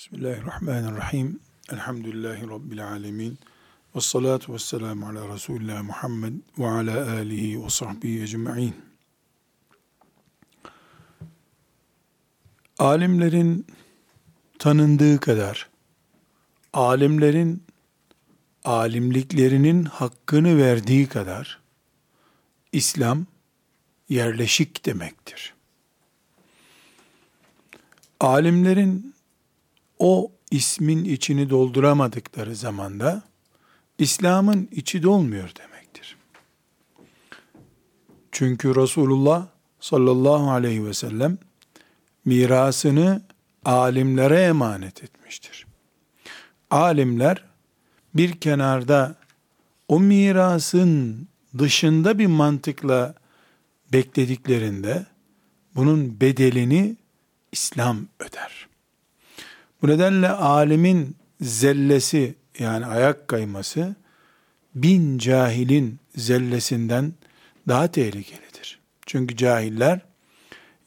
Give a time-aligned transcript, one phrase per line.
[0.00, 1.40] Bismillahirrahmanirrahim.
[1.72, 3.38] Elhamdülillahi Rabbil alemin.
[3.96, 8.74] Ve salatu ve selamu ala Resulullah Muhammed ve ala alihi ve sahbihi ecma'in.
[12.78, 13.66] Alimlerin
[14.58, 15.68] tanındığı kadar,
[16.72, 17.62] alimlerin
[18.64, 21.60] alimliklerinin hakkını verdiği kadar,
[22.72, 23.26] İslam
[24.08, 25.54] yerleşik demektir.
[28.20, 29.14] Alimlerin
[30.00, 33.22] o ismin içini dolduramadıkları zamanda
[33.98, 36.16] İslam'ın içi dolmuyor demektir.
[38.32, 39.46] Çünkü Resulullah
[39.80, 41.38] sallallahu aleyhi ve sellem
[42.24, 43.22] mirasını
[43.64, 45.66] alimlere emanet etmiştir.
[46.70, 47.44] Alimler
[48.14, 49.14] bir kenarda
[49.88, 53.14] o mirasın dışında bir mantıkla
[53.92, 55.06] beklediklerinde
[55.74, 56.96] bunun bedelini
[57.52, 58.69] İslam öder.
[59.82, 63.96] Bu nedenle alimin zellesi yani ayak kayması
[64.74, 67.12] bin cahilin zellesinden
[67.68, 68.80] daha tehlikelidir.
[69.06, 70.00] Çünkü cahiller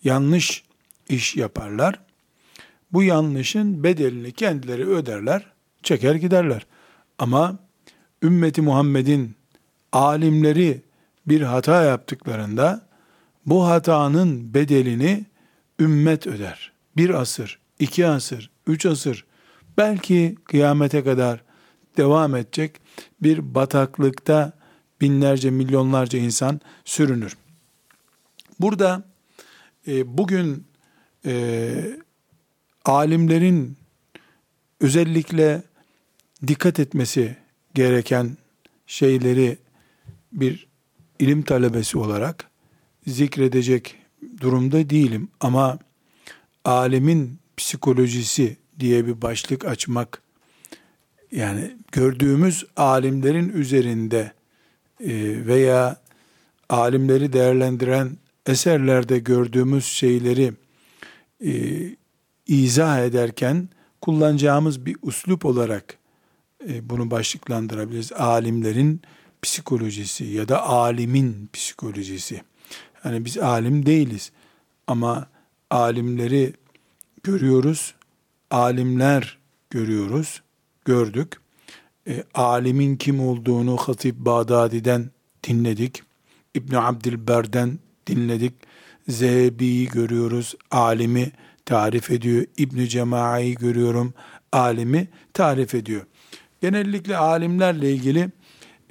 [0.04, 0.64] yanlış
[1.10, 2.00] iş yaparlar.
[2.94, 5.46] Bu yanlışın bedelini kendileri öderler,
[5.84, 6.66] çeker giderler.
[7.20, 7.60] Ama
[8.24, 9.36] ümmeti Muhammed'in
[9.92, 10.82] alimleri
[11.28, 12.88] bir hata yaptıklarında
[13.46, 15.26] bu hatanın bedelini
[15.80, 16.72] ümmet öder.
[16.98, 19.26] Bir asır, iki asır, üç asır,
[19.78, 21.44] belki kıyamete kadar
[21.98, 22.82] devam edecek
[23.22, 24.54] bir bataklıkta
[25.02, 27.38] binlerce, milyonlarca insan sürünür.
[28.60, 29.04] Burada
[29.88, 30.68] e, bugün
[31.26, 31.74] e,
[32.86, 33.78] alimlerin
[34.80, 35.64] özellikle
[36.48, 37.38] dikkat etmesi
[37.74, 38.38] gereken
[38.88, 39.58] şeyleri
[40.32, 40.68] bir
[41.20, 42.50] ilim talebesi olarak
[43.08, 43.96] zikredecek
[44.42, 45.80] durumda değilim ama
[46.66, 50.22] alimin psikolojisi diye bir başlık açmak
[51.32, 54.32] yani gördüğümüz alimlerin üzerinde
[55.00, 55.14] e,
[55.48, 56.02] veya
[56.70, 60.54] alimleri değerlendiren eserlerde gördüğümüz şeyleri
[61.46, 61.52] e,
[62.48, 63.70] izah ederken
[64.02, 65.98] kullanacağımız bir uslup olarak
[66.70, 68.12] e, bunu başlıklandırabiliriz.
[68.12, 69.02] Alimlerin
[69.42, 72.42] psikolojisi ya da alimin psikolojisi.
[73.06, 74.32] Yani biz alim değiliz
[74.88, 75.28] ama
[75.70, 76.54] alimleri
[77.24, 77.94] görüyoruz.
[78.52, 79.38] Alimler
[79.70, 80.42] görüyoruz,
[80.86, 81.38] gördük.
[82.08, 85.10] E, alimin kim olduğunu Hatip Bağdadi'den
[85.48, 86.04] dinledik.
[86.56, 88.54] İbn Abdilber'den dinledik.
[89.08, 91.32] Zehebi'yi görüyoruz, alimi
[91.66, 92.46] tarif ediyor.
[92.58, 94.14] İbn Cema'yı görüyorum,
[94.52, 96.02] alimi tarif ediyor.
[96.62, 98.30] Genellikle alimlerle ilgili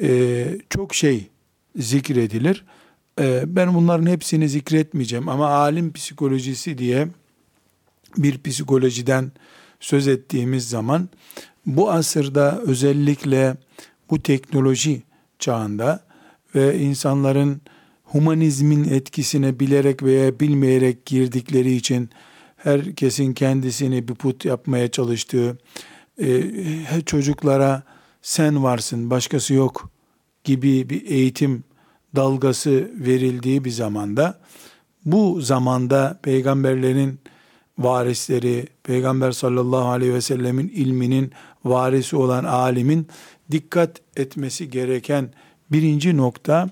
[0.02, 1.28] e, çok şey
[1.76, 2.64] zikredilir.
[3.20, 7.08] E, ben bunların hepsini zikretmeyeceğim ama alim psikolojisi diye
[8.16, 9.32] bir psikolojiden
[9.80, 11.08] söz ettiğimiz zaman
[11.66, 13.56] bu asırda özellikle
[14.10, 15.02] bu teknoloji
[15.38, 16.04] çağında
[16.54, 17.60] ve insanların
[18.04, 22.10] humanizmin etkisine bilerek veya bilmeyerek girdikleri için
[22.56, 25.58] herkesin kendisini bir put yapmaya çalıştığı,
[26.20, 26.42] e,
[27.06, 27.82] çocuklara
[28.22, 29.90] sen varsın başkası yok
[30.44, 31.64] gibi bir eğitim
[32.16, 34.40] dalgası verildiği bir zamanda,
[35.04, 37.20] bu zamanda peygamberlerin
[37.78, 41.32] varisleri, Peygamber sallallahu aleyhi ve sellemin ilminin
[41.64, 43.06] varisi olan alimin
[43.50, 45.30] dikkat etmesi gereken
[45.70, 46.70] birinci nokta,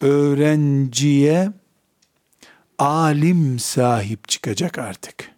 [0.00, 1.52] öğrenciye
[2.78, 5.30] alim sahip çıkacak artık.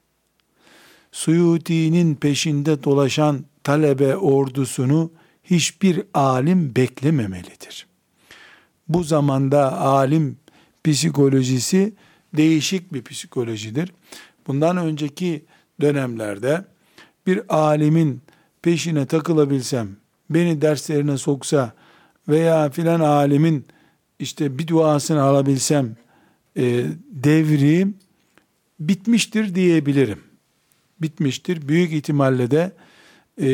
[1.12, 5.10] Suyuti'nin peşinde dolaşan talebe ordusunu
[5.44, 7.86] hiçbir alim beklememelidir.
[8.88, 10.36] Bu zamanda alim
[10.84, 11.92] psikolojisi
[12.36, 13.92] değişik bir psikolojidir.
[14.46, 15.44] Bundan önceki
[15.80, 16.64] dönemlerde
[17.26, 18.20] bir alimin
[18.62, 19.88] peşine takılabilsem,
[20.30, 21.72] beni derslerine soksa
[22.28, 23.64] veya filan alimin
[24.18, 25.96] işte bir duasını alabilsem
[26.56, 27.86] e, devri
[28.80, 30.20] bitmiştir diyebilirim.
[31.02, 31.68] Bitmiştir.
[31.68, 32.72] Büyük ihtimalle de
[33.38, 33.48] e,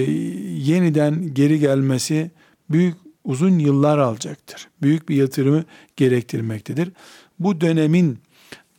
[0.53, 2.31] yeniden geri gelmesi
[2.71, 4.69] büyük uzun yıllar alacaktır.
[4.83, 5.65] Büyük bir yatırımı
[5.97, 6.93] gerektirmektedir.
[7.39, 8.19] Bu dönemin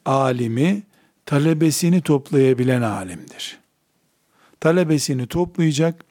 [0.06, 0.84] alimi
[1.28, 3.58] talebesini toplayabilen alimdir.
[4.60, 6.06] Talebesini toplayacak,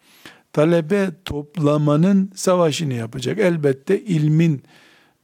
[0.52, 3.38] talebe toplamanın savaşını yapacak.
[3.38, 4.62] Elbette ilmin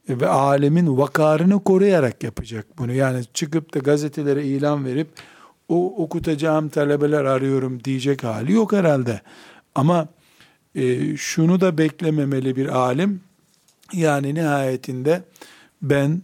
[0.09, 2.93] ve alemin vakarını koruyarak yapacak bunu.
[2.93, 5.07] Yani çıkıp da gazetelere ilan verip
[5.69, 9.21] o okutacağım talebeler arıyorum diyecek hali yok herhalde.
[9.75, 10.07] Ama
[10.75, 13.21] e, şunu da beklememeli bir alim.
[13.93, 15.23] Yani nihayetinde
[15.81, 16.21] ben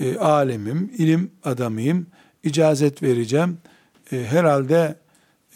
[0.00, 2.06] e, alemim, ilim adamıyım
[2.44, 3.58] icazet vereceğim.
[4.12, 4.96] E, herhalde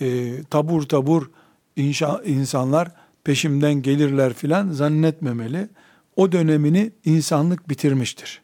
[0.00, 1.30] e, tabur tabur
[1.76, 2.88] inşa, insanlar
[3.24, 5.68] peşimden gelirler filan zannetmemeli.
[6.16, 8.42] O dönemini insanlık bitirmiştir.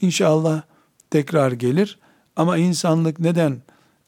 [0.00, 0.62] İnşallah
[1.10, 1.98] tekrar gelir
[2.36, 3.62] ama insanlık neden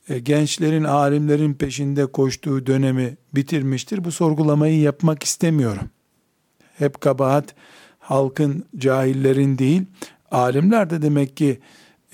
[0.08, 4.04] e, gençlerin, alimlerin peşinde koştuğu dönemi bitirmiştir?
[4.04, 5.90] Bu sorgulamayı yapmak istemiyorum.
[6.78, 7.54] Hep kabahat
[7.98, 9.82] halkın, cahillerin değil,
[10.30, 11.60] alimler de demek ki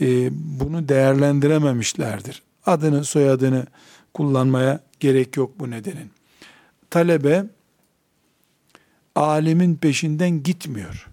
[0.01, 2.43] e, bunu değerlendirememişlerdir.
[2.67, 3.67] Adını, soyadını
[4.15, 6.11] kullanmaya gerek yok bu nedenin.
[6.91, 7.45] Talebe
[9.15, 11.09] alimin peşinden gitmiyor.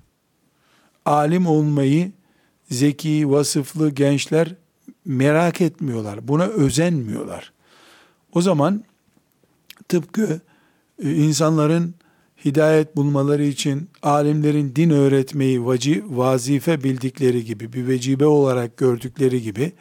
[1.06, 2.12] Alim olmayı
[2.70, 4.56] zeki, vasıflı gençler
[5.06, 6.28] merak etmiyorlar.
[6.28, 7.54] Buna özenmiyorlar.
[8.34, 8.84] O zaman
[9.88, 10.42] tıpkı
[11.04, 11.96] e, insanların
[12.46, 19.72] hidayet bulmaları için alimlerin din öğretmeyi vaci, vazife bildikleri gibi, bir vecibe olarak gördükleri gibi,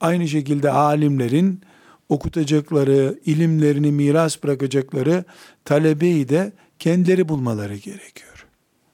[0.00, 1.60] aynı şekilde alimlerin
[2.08, 5.24] okutacakları, ilimlerini miras bırakacakları
[5.64, 8.46] talebeyi de kendileri bulmaları gerekiyor.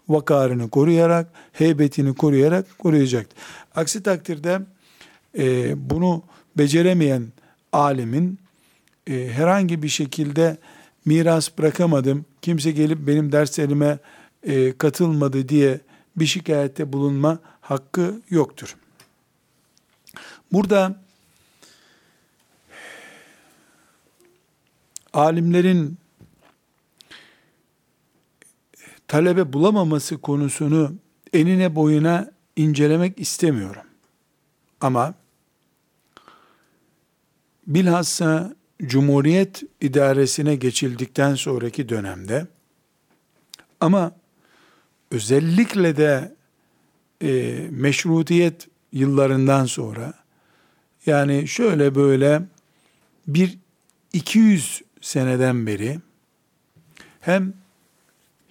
[0.08, 3.26] Vakarını koruyarak, heybetini koruyarak koruyacak.
[3.74, 4.60] Aksi takdirde
[5.38, 6.22] e, bunu
[6.58, 7.26] beceremeyen
[7.72, 8.38] alimin
[9.10, 10.56] e, herhangi bir şekilde
[11.06, 13.98] miras bırakamadım, kimse gelip benim derslerime
[14.42, 15.80] e, katılmadı diye
[16.16, 18.76] bir şikayette bulunma hakkı yoktur.
[20.52, 21.02] Burada
[25.12, 25.98] alimlerin
[29.08, 30.94] talebe bulamaması konusunu
[31.32, 33.82] enine boyuna incelemek istemiyorum.
[34.80, 35.14] Ama
[37.66, 42.46] bilhassa Cumhuriyet idaresine geçildikten sonraki dönemde
[43.81, 44.12] ama
[45.11, 46.34] özellikle de
[47.23, 50.14] e, meşrutiyet yıllarından sonra
[51.06, 52.43] yani şöyle böyle
[53.26, 53.58] bir
[54.12, 55.99] 200 seneden beri
[57.20, 57.52] hem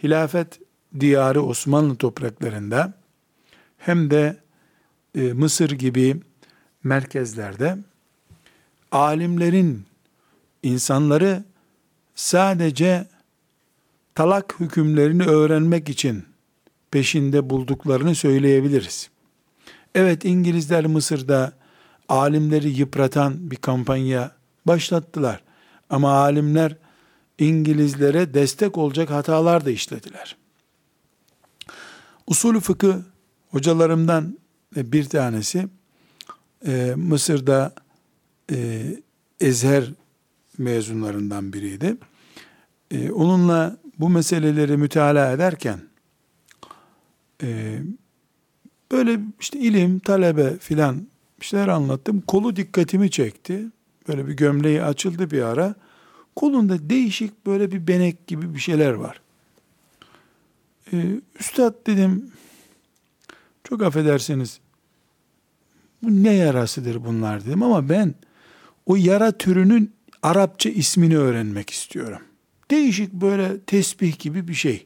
[0.04, 0.60] hilafet
[1.00, 2.94] diyarı Osmanlı topraklarında
[3.78, 4.38] hem de
[5.16, 6.18] e, Mısır gibi
[6.84, 7.78] merkezlerde
[8.92, 9.86] alimlerin
[10.66, 11.44] insanları
[12.16, 13.08] sadece
[14.16, 16.26] talak hükümlerini öğrenmek için
[16.92, 19.10] peşinde bulduklarını söyleyebiliriz.
[19.96, 21.54] Evet İngilizler Mısır'da
[22.10, 24.32] alimleri yıpratan bir kampanya
[24.66, 25.44] başlattılar.
[25.90, 26.78] Ama alimler
[27.40, 30.36] İngilizlere destek olacak hatalar da işlediler.
[32.28, 33.02] Usulü fıkı
[33.52, 34.38] hocalarımdan
[34.76, 35.68] bir tanesi
[36.68, 37.74] e, Mısır'da
[38.52, 38.86] e,
[39.40, 39.92] Ezher
[40.58, 41.98] mezunlarından biriydi.
[42.92, 45.80] E, onunla bu meseleleri müteala ederken
[47.44, 47.80] e,
[48.92, 51.08] böyle işte ilim, talebe filan
[51.42, 52.22] şeyler anlattım.
[52.22, 53.66] Kolu dikkatimi çekti.
[54.08, 55.76] Böyle bir gömleği açıldı bir ara.
[56.36, 59.22] Kolunda değişik böyle bir benek gibi bir şeyler var.
[60.94, 62.32] Ee, Üstad dedim,
[63.64, 64.60] çok affedersiniz,
[66.04, 68.16] bu ne yarasıdır bunlar dedim ama ben
[68.86, 69.95] o yara türünün
[70.26, 72.22] Arapça ismini öğrenmek istiyorum.
[72.72, 74.86] Değişik böyle tesbih gibi bir şey.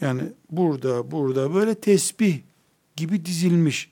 [0.00, 2.38] Yani burada, burada böyle tesbih
[2.96, 3.90] gibi dizilmiş.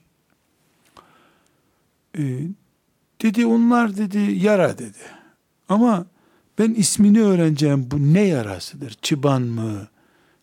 [2.17, 2.39] Ee,
[3.21, 4.97] dedi onlar dedi yara dedi.
[5.69, 6.05] Ama
[6.59, 8.97] ben ismini öğreneceğim bu ne yarasıdır?
[9.01, 9.87] Çıban mı?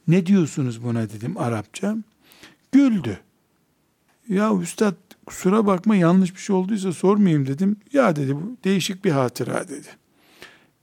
[0.09, 1.97] Ne diyorsunuz buna dedim Arapça.
[2.73, 3.21] Güldü.
[4.29, 4.95] Ya üstad
[5.26, 7.76] kusura bakma yanlış bir şey olduysa sormayayım dedim.
[7.93, 10.00] Ya dedi bu değişik bir hatıra dedi.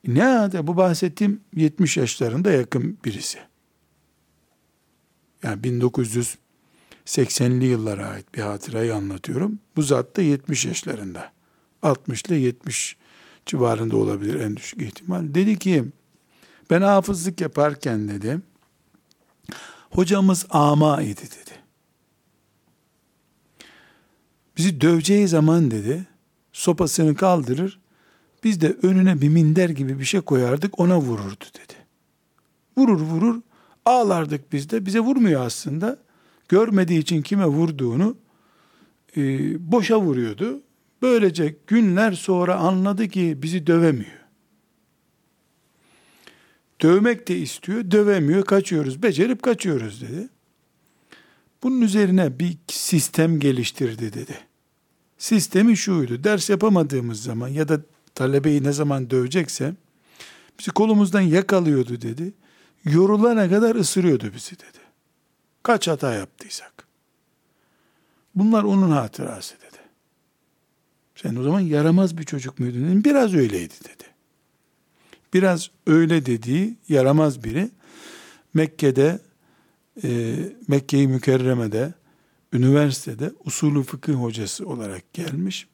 [0.08, 0.68] Ne hatıra?
[0.68, 3.40] Bu bahsettiğim 70 yaşlarında yakın birisi.
[5.44, 9.60] Yani 1980'li yıllara ait bir hatırayı anlatıyorum.
[9.76, 11.32] Bu zat da 70 yaşlarında.
[11.82, 12.98] 60 ile 70
[13.46, 15.34] civarında olabilir en düşük ihtimal.
[15.34, 15.86] Dedi ki
[16.70, 18.40] ben hafızlık yaparken dedi
[19.92, 21.58] hocamız ama idi dedi.
[24.58, 26.08] Bizi döveceği zaman dedi
[26.54, 27.80] sopasını kaldırır
[28.44, 31.74] biz de önüne bir minder gibi bir şey koyardık ona vururdu dedi.
[32.78, 33.42] Vurur vurur
[33.86, 36.00] ağlardık biz de bize vurmuyor aslında.
[36.50, 38.18] Görmediği için kime vurduğunu
[39.18, 39.22] e,
[39.72, 40.62] boşa vuruyordu.
[41.02, 44.18] Böylece günler sonra anladı ki bizi dövemiyor.
[46.82, 50.30] Dövmek de istiyor, dövemiyor, kaçıyoruz, becerip kaçıyoruz dedi.
[51.64, 54.38] Bunun üzerine bir sistem geliştirdi dedi.
[55.18, 57.82] Sistemi şuydu, ders yapamadığımız zaman ya da
[58.18, 59.74] talebeyi ne zaman dövecekse,
[60.60, 62.34] bizi kolumuzdan yakalıyordu dedi.
[62.86, 64.80] Yorulana kadar ısırıyordu bizi dedi.
[65.64, 66.88] Kaç hata yaptıysak.
[68.36, 69.78] Bunlar onun hatırası dedi.
[71.16, 72.86] Sen o zaman yaramaz bir çocuk muydun?
[72.86, 73.04] Dedim.
[73.04, 74.04] Biraz öyleydi dedi.
[75.34, 77.70] biraz öyle dediği yaramaz biri.
[78.54, 79.20] Mekke'de,
[80.04, 80.36] e,
[80.68, 81.94] Mekke-i Mükerreme'de,
[82.54, 85.68] üniversitede usulü fıkıh hocası olarak gelmiş.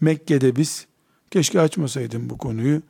[0.00, 0.86] Mekke'de biz,
[1.30, 2.82] keşke açmasaydım bu konuyu,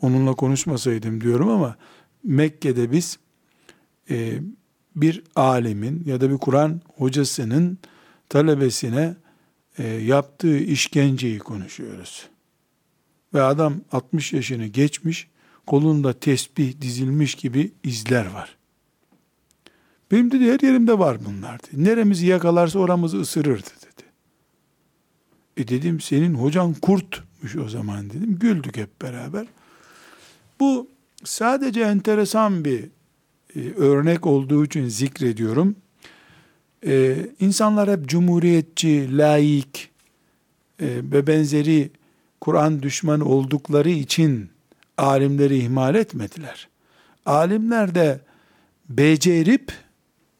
[0.00, 1.76] onunla konuşmasaydım diyorum ama
[2.24, 3.18] Mekke'de biz
[4.10, 4.38] e,
[4.96, 7.78] bir alimin ya da bir Kur'an hocasının
[8.28, 9.16] talebesine
[9.78, 12.28] e, yaptığı işkenceyi konuşuyoruz.
[13.34, 15.28] Ve adam 60 yaşını geçmiş,
[15.66, 18.56] kolunda tesbih dizilmiş gibi izler var.
[20.10, 21.84] Benim dedi her yerimde var bunlar dedi.
[21.84, 24.02] Neremizi yakalarsa oramızı ısırırdı dedi.
[25.56, 26.74] E dedim senin hocan
[27.40, 28.38] kurtmuş o zaman dedim.
[28.38, 29.46] Güldük hep beraber.
[30.60, 30.88] Bu
[31.24, 32.84] sadece enteresan bir
[33.56, 35.76] e, örnek olduğu için zikrediyorum.
[36.86, 39.90] E, insanlar hep cumhuriyetçi, laik
[40.80, 41.90] e, ve benzeri
[42.40, 44.50] Kur'an düşmanı oldukları için
[44.98, 46.68] alimleri ihmal etmediler.
[47.26, 48.20] Alimler de
[48.88, 49.72] becerip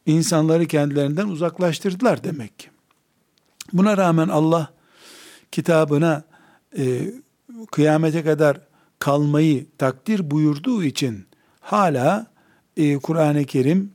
[0.05, 2.69] insanları kendilerinden uzaklaştırdılar demek ki.
[3.73, 4.73] Buna rağmen Allah
[5.51, 6.28] kitabına
[6.77, 7.13] e,
[7.71, 8.61] kıyamete kadar
[8.99, 11.25] kalmayı takdir buyurduğu için
[11.59, 12.27] hala
[12.77, 13.91] e, Kur'an-ı Kerim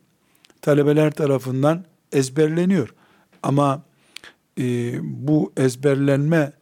[0.62, 2.94] talebeler tarafından ezberleniyor.
[3.42, 3.82] Ama
[4.58, 6.52] e, bu ezberlenme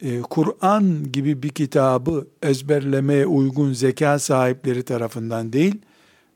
[0.00, 5.74] e, Kur'an gibi bir kitabı ezberlemeye uygun zeka sahipleri tarafından değil,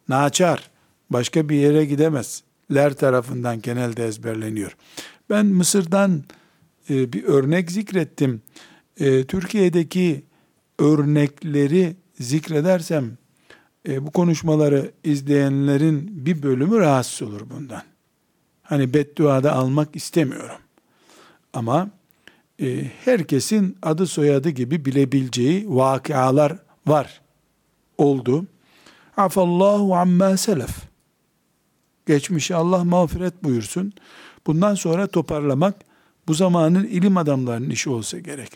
[0.08, 0.70] naçar,
[1.10, 4.76] başka bir yere gidemezler tarafından genelde ezberleniyor.
[5.30, 6.22] Ben Mısır'dan
[6.90, 8.42] e, bir örnek zikrettim.
[9.00, 10.24] E, Türkiye'deki
[10.78, 13.18] örnekleri zikredersem
[13.88, 17.82] e, bu konuşmaları izleyenlerin bir bölümü rahatsız olur bundan.
[18.62, 20.60] Hani bedduada almak istemiyorum.
[21.52, 21.90] Ama
[22.62, 27.20] e, herkesin adı soyadı gibi bilebileceği vakialar var.
[27.98, 28.46] Oldu.
[29.16, 30.76] Afallahu amma selef.
[32.06, 33.92] Geçmişi Allah mağfiret buyursun.
[34.46, 35.74] Bundan sonra toparlamak
[36.28, 38.50] bu zamanın ilim adamlarının işi olsa gerek.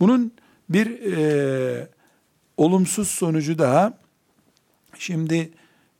[0.00, 0.32] Bunun
[0.68, 1.88] bir e,
[2.56, 4.02] olumsuz sonucu daha
[4.98, 5.50] Şimdi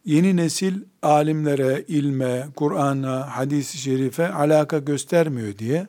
[0.04, 5.86] yeni nesil alimlere, ilme, Kur'an'a, hadis-i şerife alaka göstermiyor diye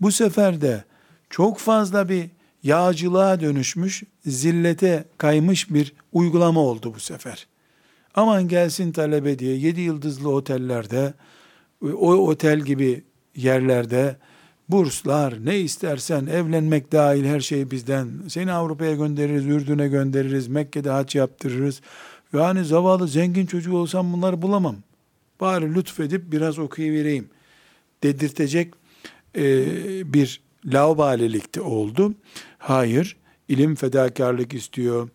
[0.00, 0.84] bu sefer de
[1.30, 2.26] çok fazla bir
[2.62, 7.46] yağcılığa dönüşmüş, zillete kaymış bir uygulama oldu bu sefer.
[8.14, 11.14] Aman gelsin talebe diye yedi yıldızlı otellerde,
[11.82, 13.04] o otel gibi
[13.36, 14.16] yerlerde
[14.72, 18.08] burslar, ne istersen evlenmek dahil her şey bizden.
[18.28, 21.80] Seni Avrupa'ya göndeririz, Ürdün'e göndeririz, Mekke'de haç yaptırırız.
[22.32, 24.76] Yani zavallı zengin çocuğu olsam bunları bulamam.
[25.40, 27.28] Bari lütfedip biraz okuyuvereyim
[28.02, 28.74] dedirtecek
[29.36, 29.64] e,
[30.12, 32.14] bir laubalilikte oldu.
[32.58, 33.16] Hayır,
[33.48, 35.08] ilim fedakarlık istiyor.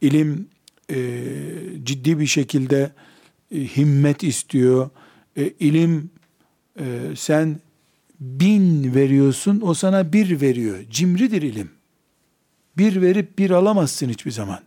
[0.00, 0.48] İlim
[0.90, 1.24] e,
[1.82, 2.92] ciddi bir şekilde
[3.54, 4.90] e, himmet istiyor.
[5.36, 6.10] E, ilim
[6.78, 6.84] e,
[7.16, 7.60] sen
[8.22, 10.78] bin veriyorsun, o sana bir veriyor.
[10.90, 11.70] Cimridir ilim.
[12.76, 14.60] Bir verip bir alamazsın hiçbir zaman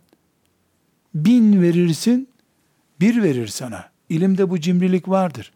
[1.24, 2.28] bin verirsin,
[3.00, 3.90] bir verir sana.
[4.08, 5.52] İlimde bu cimrilik vardır.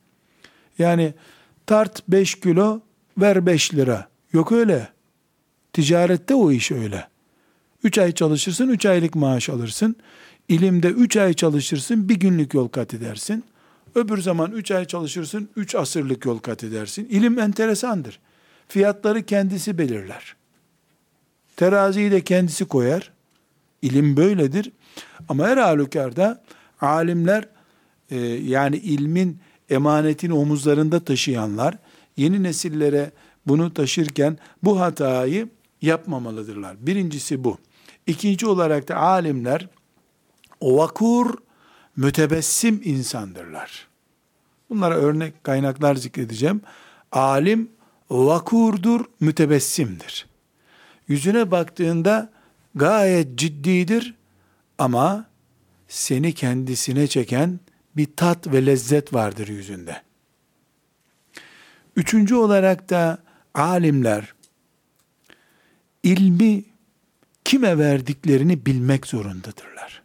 [0.78, 1.14] Yani
[1.66, 2.80] tart beş kilo,
[3.19, 4.09] ver beş lira.
[4.33, 4.88] Yok öyle.
[5.73, 7.09] Ticarette o iş öyle.
[7.85, 9.97] Üç ay çalışırsın, üç aylık maaş alırsın.
[10.49, 13.45] İlimde üç ay çalışırsın, bir günlük yol kat edersin.
[13.95, 17.09] Öbür zaman üç ay çalışırsın, üç asırlık yol kat edersin.
[17.11, 18.21] İlim enteresandır.
[18.69, 20.37] Fiyatları kendisi belirler.
[21.57, 23.13] Teraziyi de kendisi koyar.
[23.83, 24.73] İlim böyledir.
[25.29, 26.43] Ama her halükarda
[26.81, 27.49] alimler
[28.11, 29.39] e, yani ilmin
[29.71, 31.79] emanetini omuzlarında taşıyanlar
[32.17, 33.11] yeni nesillere
[33.47, 35.49] bunu taşırken bu hatayı
[35.83, 36.87] yapmamalıdırlar.
[36.87, 37.59] Birincisi bu.
[38.07, 39.69] İkinci olarak da alimler
[40.63, 41.35] vakur,
[41.97, 43.89] mütebessim insandırlar.
[44.71, 46.61] Bunlara örnek kaynaklar zikredeceğim.
[47.13, 47.71] Alim
[48.11, 50.27] vakurdur, mütebessimdir.
[51.09, 52.31] Yüzüne baktığında
[52.75, 54.15] gayet ciddidir
[54.79, 55.27] ama
[55.89, 57.61] seni kendisine çeken
[57.97, 60.03] bir tat ve lezzet vardır yüzünde.
[61.97, 63.19] Üçüncü olarak da
[63.55, 64.35] alimler
[66.03, 66.65] ilmi
[67.45, 70.00] kime verdiklerini bilmek zorundadırlar.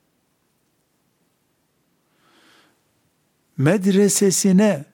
[3.58, 4.86] Medresesine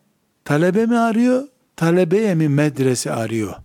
[0.46, 3.56] talebe mi arıyor, talebeye mi medrese arıyor?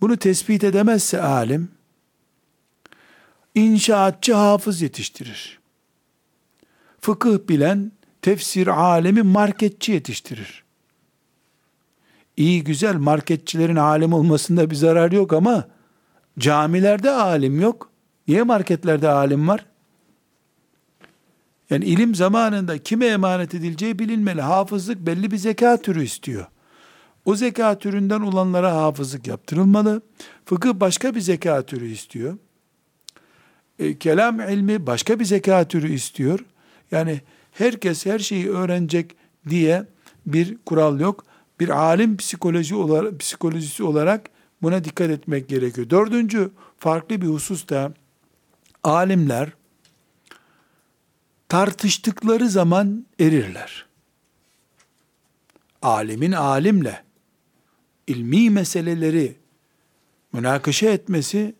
[0.00, 1.68] Bunu tespit edemezse alim,
[3.54, 5.60] inşaatçı hafız yetiştirir.
[7.00, 7.92] Fıkıh bilen
[8.22, 10.64] tefsir alemi marketçi yetiştirir.
[12.36, 15.68] İyi güzel marketçilerin alim olmasında bir zarar yok ama
[16.38, 17.90] camilerde alim yok.
[18.28, 19.66] Niye marketlerde alim var?
[21.70, 24.40] Yani ilim zamanında kime emanet edileceği bilinmeli.
[24.40, 26.46] Hafızlık belli bir zeka türü istiyor.
[27.24, 30.02] O zeka türünden olanlara hafızlık yaptırılmalı.
[30.44, 32.38] Fıkıh başka bir zeka türü istiyor.
[33.78, 36.40] E, kelam ilmi başka bir zeka türü istiyor.
[36.90, 37.20] Yani
[37.52, 39.16] herkes her şeyi öğrenecek
[39.48, 39.86] diye
[40.26, 41.24] bir kural yok.
[41.60, 44.30] Bir alim psikoloji olarak, psikolojisi olarak
[44.62, 45.90] buna dikkat etmek gerekiyor.
[45.90, 47.94] Dördüncü farklı bir husus da
[48.82, 49.52] alimler
[51.54, 53.86] tartıştıkları zaman erirler.
[55.82, 57.02] Alimin alimle
[58.06, 59.36] ilmi meseleleri
[60.32, 61.54] münakaşa etmesi,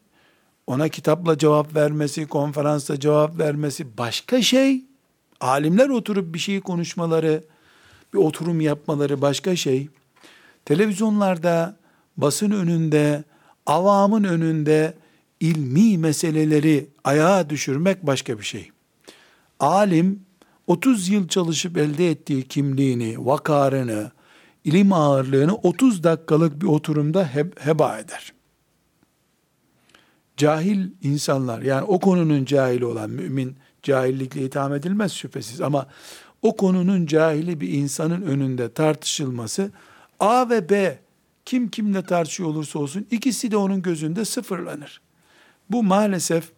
[0.67, 4.85] ona kitapla cevap vermesi, konferansta cevap vermesi başka şey.
[5.41, 7.45] Alimler oturup bir şeyi konuşmaları,
[8.15, 9.89] bir oturum yapmaları başka şey.
[10.65, 11.77] Televizyonlarda,
[12.17, 13.25] basın önünde,
[13.67, 14.95] avamın önünde
[15.41, 18.74] ilmi meseleleri ayağa düşürmek başka bir şey.
[19.61, 20.23] Alim
[20.67, 24.11] 30 yıl çalışıp elde ettiği kimliğini, vakarını,
[24.65, 28.33] ilim ağırlığını 30 dakikalık bir oturumda heba eder.
[30.37, 35.87] Cahil insanlar yani o konunun cahili olan mümin cahillikle itham edilmez şüphesiz ama
[36.43, 39.71] o konunun cahili bir insanın önünde tartışılması
[40.21, 40.99] A ve B
[41.45, 45.01] kim kimle tartışıyor olursa olsun ikisi de onun gözünde sıfırlanır.
[45.71, 46.53] Bu maalesef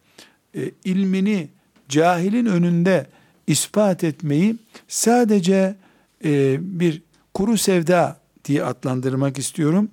[0.54, 1.48] e, ilmini
[1.88, 3.06] cahilin önünde
[3.46, 4.56] ispat etmeyi
[4.88, 5.76] sadece
[6.24, 7.02] e, bir
[7.34, 9.90] kuru sevda diye adlandırmak istiyorum.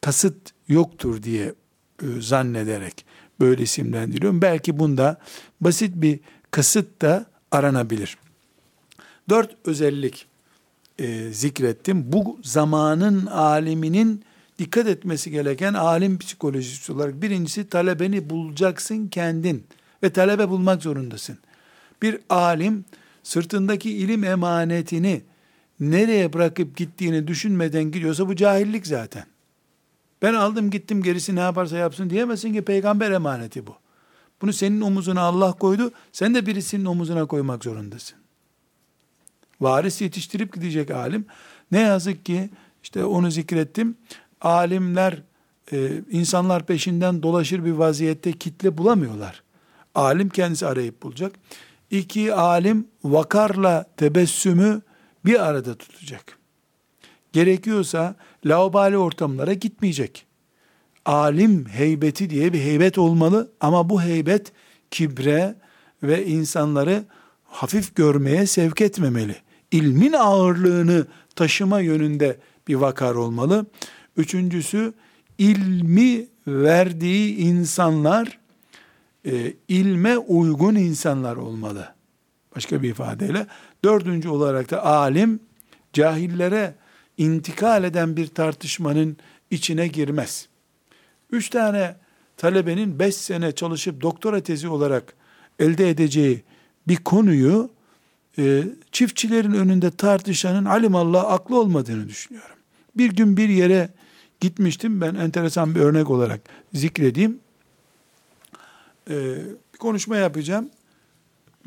[0.00, 0.36] Kasıt
[0.68, 1.54] yoktur diye
[2.02, 3.04] e, zannederek
[3.40, 4.42] böyle isimlendiriyorum.
[4.42, 5.20] Belki bunda
[5.60, 6.20] basit bir
[6.50, 8.18] kasıt da aranabilir.
[9.28, 10.26] Dört özellik
[10.98, 12.12] e, zikrettim.
[12.12, 14.24] Bu zamanın aliminin
[14.58, 19.64] dikkat etmesi gereken alim psikolojisi olarak birincisi talebeni bulacaksın kendin
[20.04, 21.38] ve talebe bulmak zorundasın.
[22.02, 22.84] Bir alim
[23.22, 25.22] sırtındaki ilim emanetini
[25.80, 29.24] nereye bırakıp gittiğini düşünmeden gidiyorsa bu cahillik zaten.
[30.22, 33.76] Ben aldım gittim gerisi ne yaparsa yapsın diyemezsin ki peygamber emaneti bu.
[34.42, 35.92] Bunu senin omuzuna Allah koydu.
[36.12, 38.18] Sen de birisinin omuzuna koymak zorundasın.
[39.60, 41.26] Varis yetiştirip gidecek alim.
[41.72, 42.50] Ne yazık ki
[42.82, 43.96] işte onu zikrettim.
[44.40, 45.22] Alimler
[45.72, 49.43] e, insanlar peşinden dolaşır bir vaziyette kitle bulamıyorlar.
[49.94, 51.32] Alim kendisi arayıp bulacak.
[51.90, 54.82] İki alim vakarla tebessümü
[55.24, 56.38] bir arada tutacak.
[57.32, 58.14] Gerekiyorsa
[58.46, 60.26] laubali ortamlara gitmeyecek.
[61.04, 64.52] Alim heybeti diye bir heybet olmalı ama bu heybet
[64.90, 65.54] kibre
[66.02, 67.04] ve insanları
[67.44, 69.36] hafif görmeye sevk etmemeli.
[69.70, 73.66] İlmin ağırlığını taşıma yönünde bir vakar olmalı.
[74.16, 74.92] Üçüncüsü
[75.38, 78.38] ilmi verdiği insanlar
[79.26, 81.94] e, ilme uygun insanlar olmalı.
[82.56, 83.46] Başka bir ifadeyle.
[83.84, 85.40] Dördüncü olarak da alim
[85.92, 86.74] cahillere
[87.18, 89.16] intikal eden bir tartışmanın
[89.50, 90.48] içine girmez.
[91.30, 91.96] Üç tane
[92.36, 95.14] talebenin beş sene çalışıp doktora tezi olarak
[95.58, 96.42] elde edeceği
[96.88, 97.70] bir konuyu
[98.38, 102.56] e, çiftçilerin önünde tartışanın alimallah aklı olmadığını düşünüyorum.
[102.96, 103.88] Bir gün bir yere
[104.40, 106.40] gitmiştim ben enteresan bir örnek olarak
[106.72, 107.43] zikredeyim.
[109.10, 109.14] E,
[109.74, 110.70] bir konuşma yapacağım.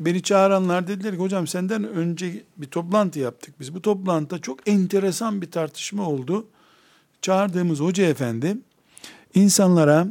[0.00, 3.74] Beni çağıranlar dediler ki hocam senden önce bir toplantı yaptık biz.
[3.74, 6.46] Bu toplantıda çok enteresan bir tartışma oldu.
[7.22, 8.56] Çağırdığımız hoca efendi
[9.34, 10.06] insanlara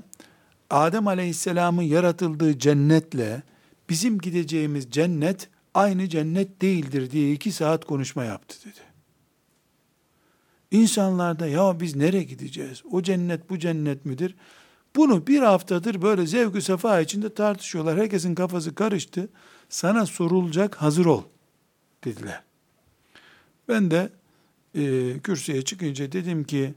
[0.69, 3.43] Adem Aleyhisselam'ın yaratıldığı cennetle
[3.89, 8.79] bizim gideceğimiz cennet aynı cennet değildir diye iki saat konuşma yaptı dedi.
[10.71, 12.83] İnsanlar da ya biz nereye gideceğiz?
[12.91, 14.35] O cennet bu cennet midir?
[14.97, 17.99] Bunu bir haftadır böyle zevk sefa içinde tartışıyorlar.
[17.99, 19.29] Herkesin kafası karıştı.
[19.69, 21.23] Sana sorulacak hazır ol
[22.03, 22.43] dediler.
[23.67, 24.09] Ben de
[24.75, 26.73] e, kürsüye çıkınca dedim ki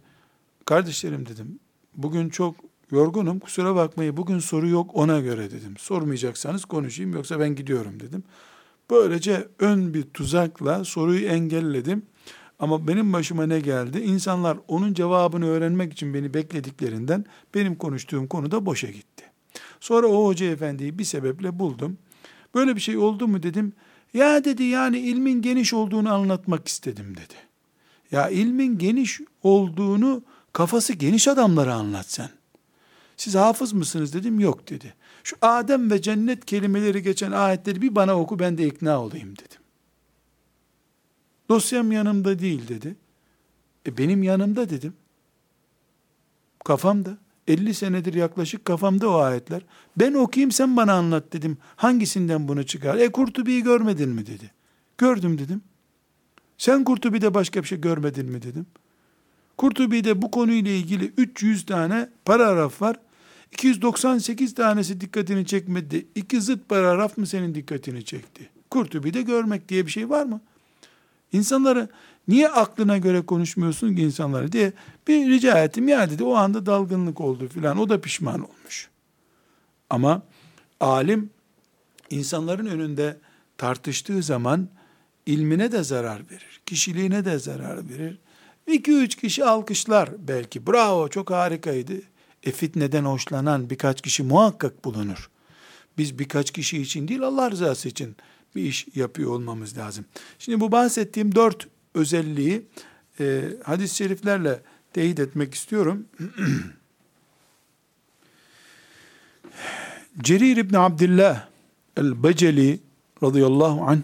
[0.64, 1.59] kardeşlerim dedim
[1.96, 2.56] bugün çok
[2.90, 5.76] yorgunum kusura bakmayın bugün soru yok ona göre dedim.
[5.78, 8.24] Sormayacaksanız konuşayım yoksa ben gidiyorum dedim.
[8.90, 12.02] Böylece ön bir tuzakla soruyu engelledim.
[12.61, 13.99] Ama benim başıma ne geldi?
[13.99, 19.25] İnsanlar onun cevabını öğrenmek için beni beklediklerinden benim konuştuğum konu da boşa gitti.
[19.81, 21.99] Sonra o hoca efendiyi bir sebeple buldum.
[22.55, 23.73] Böyle bir şey oldu mu dedim.
[24.14, 27.35] Ya dedi yani ilmin geniş olduğunu anlatmak istedim dedi.
[28.12, 32.31] Ya ilmin geniş olduğunu kafası geniş adamlara anlat sen.
[33.16, 34.94] Siz hafız mısınız dedim yok dedi.
[35.25, 39.60] Şu Adem ve cennet kelimeleri geçen ayetleri bir bana oku ben de ikna olayım dedim.
[41.51, 42.97] Dosyam yanımda değil dedi.
[43.87, 44.95] E benim yanımda dedim.
[46.65, 47.19] Kafamda.
[47.49, 49.63] 50 senedir yaklaşık kafamda o ayetler.
[49.97, 51.59] Ben okuyayım sen bana anlat dedim.
[51.77, 52.97] Hangisinden bunu çıkar?
[52.97, 54.51] E Kurtubi'yi görmedin mi dedi.
[54.99, 55.63] Gördüm dedim.
[56.59, 58.67] Sen Kurtubi'de başka bir şey görmedin mi dedim.
[59.57, 62.97] Kurtubi'de bu konuyla ilgili 300 tane paragraf var.
[63.53, 66.07] 298 tanesi dikkatini çekmedi.
[66.15, 68.51] İki zıt paragraf mı senin dikkatini çekti?
[68.71, 70.41] Kurtubi'de görmek diye bir şey var mı?
[71.33, 71.88] İnsanları
[72.29, 74.73] niye aklına göre konuşmuyorsun ki insanları diye
[75.09, 75.88] bir rica ettim.
[75.88, 77.79] Ya dedi o anda dalgınlık oldu filan.
[77.79, 78.88] O da pişman olmuş.
[79.90, 80.23] Ama
[80.81, 81.31] alim
[82.11, 83.19] insanların önünde
[83.59, 84.69] tartıştığı zaman
[85.27, 86.61] ilmine de zarar verir.
[86.66, 88.19] Kişiliğine de zarar verir.
[88.66, 90.66] İki üç kişi alkışlar belki.
[90.66, 91.93] Bravo çok harikaydı.
[92.43, 95.31] E fitneden hoşlanan birkaç kişi muhakkak bulunur.
[95.99, 98.16] Biz birkaç kişi için değil Allah rızası için
[98.55, 100.05] bir iş yapıyor olmamız lazım.
[100.39, 102.67] Şimdi bu bahsettiğim dört özelliği
[103.21, 104.61] e, hadis-i şeriflerle
[104.93, 106.07] teyit etmek istiyorum.
[110.23, 111.49] Cerir İbni Abdillah
[111.97, 112.81] el-Beceli
[113.23, 113.99] radıyallahu anh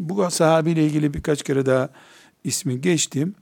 [0.00, 1.88] bu sahabiyle ilgili birkaç kere daha
[2.44, 3.34] ismi geçtim.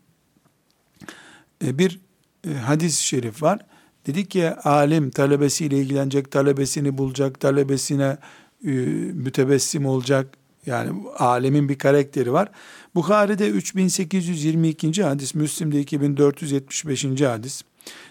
[1.65, 2.01] E, bir
[2.49, 3.61] e, hadis-i şerif var.
[4.07, 8.17] Dedik ki alim talebesiyle ilgilenecek, talebesini bulacak, talebesine
[8.65, 10.27] mütebessim olacak.
[10.67, 12.51] Yani alemin bir karakteri var.
[12.95, 15.03] Bukhari'de 3822.
[15.03, 17.05] hadis, Müslim'de 2475.
[17.21, 17.63] hadis,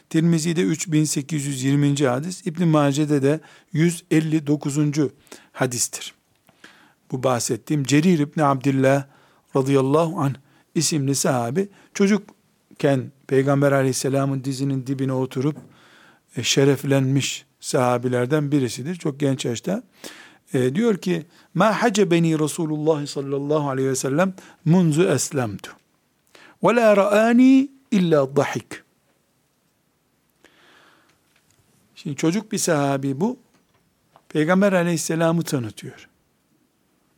[0.09, 2.07] Tirmizi'de 3820.
[2.07, 3.39] hadis, İbn Mace'de de
[3.73, 4.77] 159.
[5.51, 6.13] hadistir.
[7.11, 9.05] Bu bahsettiğim Cerir İbn Abdillah
[9.55, 10.33] radıyallahu anh
[10.75, 15.57] isimli sahabi çocukken Peygamber aleyhisselamın dizinin dibine oturup
[16.37, 18.95] e, şereflenmiş sahabilerden birisidir.
[18.95, 19.83] Çok genç yaşta.
[20.53, 24.33] E, diyor ki ma hacebeni Resulullah sallallahu aleyhi ve sellem
[24.65, 25.71] munzu eslemtu
[26.63, 28.83] ve la ra'ani illa dahik.
[31.95, 33.37] Şimdi çocuk bir sahabi bu.
[34.29, 36.09] Peygamber aleyhisselamı tanıtıyor.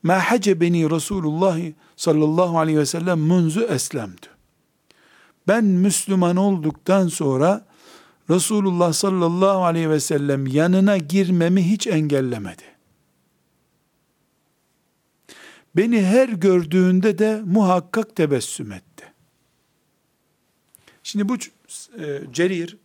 [0.03, 1.59] Ma hacebeni Resulullah
[1.95, 4.29] sallallahu aleyhi ve sellem munzu eslemtu.
[5.47, 7.65] Ben Müslüman olduktan sonra
[8.29, 12.74] Resulullah sallallahu aleyhi ve sellem yanına girmemi hiç engellemedi.
[15.75, 19.05] Beni her gördüğünde de muhakkak tebessüm etti.
[21.03, 21.35] Şimdi bu
[21.99, 22.77] e, Cerir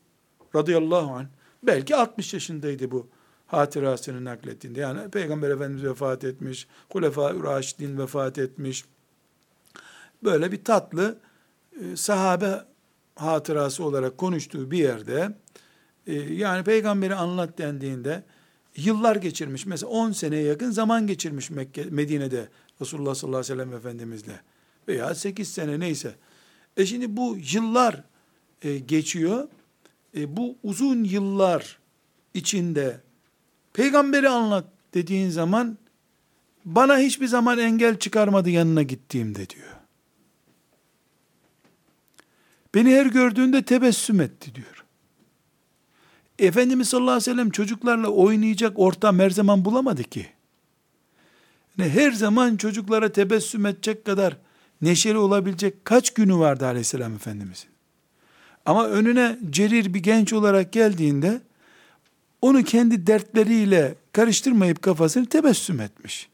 [0.54, 1.26] radıyallahu anh
[1.62, 3.08] belki 60 yaşındaydı bu
[3.46, 4.80] hatırasını naklettiğinde.
[4.80, 8.84] Yani Peygamber Efendimiz vefat etmiş, Kulefa-ı Raşidin vefat etmiş.
[10.24, 11.18] Böyle bir tatlı
[11.80, 12.64] e, sahabe
[13.16, 15.38] hatırası olarak konuştuğu bir yerde
[16.06, 18.24] e, yani peygamberi anlat dendiğinde
[18.76, 19.66] yıllar geçirmiş.
[19.66, 22.48] Mesela 10 seneye yakın zaman geçirmiş Mekke, Medine'de
[22.80, 24.40] Resulullah sallallahu aleyhi ve sellem Efendimizle.
[24.88, 26.14] Veya 8 sene neyse.
[26.76, 28.04] E şimdi bu yıllar
[28.62, 29.48] e, geçiyor.
[30.16, 31.78] E, bu uzun yıllar
[32.34, 33.00] içinde
[33.72, 34.64] peygamberi anlat
[34.94, 35.78] dediğin zaman
[36.64, 39.68] bana hiçbir zaman engel çıkarmadı yanına gittiğimde diyor.
[42.74, 44.84] Beni her gördüğünde tebessüm etti diyor.
[46.38, 50.26] Efendimiz sallallahu aleyhi ve sellem çocuklarla oynayacak ortam her zaman bulamadı ki.
[51.78, 54.36] Ne her zaman çocuklara tebessüm edecek kadar
[54.82, 57.70] neşeli olabilecek kaç günü vardı aleyhisselam efendimizin.
[58.66, 61.40] Ama önüne cerir bir genç olarak geldiğinde
[62.42, 66.28] onu kendi dertleriyle karıştırmayıp kafasını tebessüm etmiş.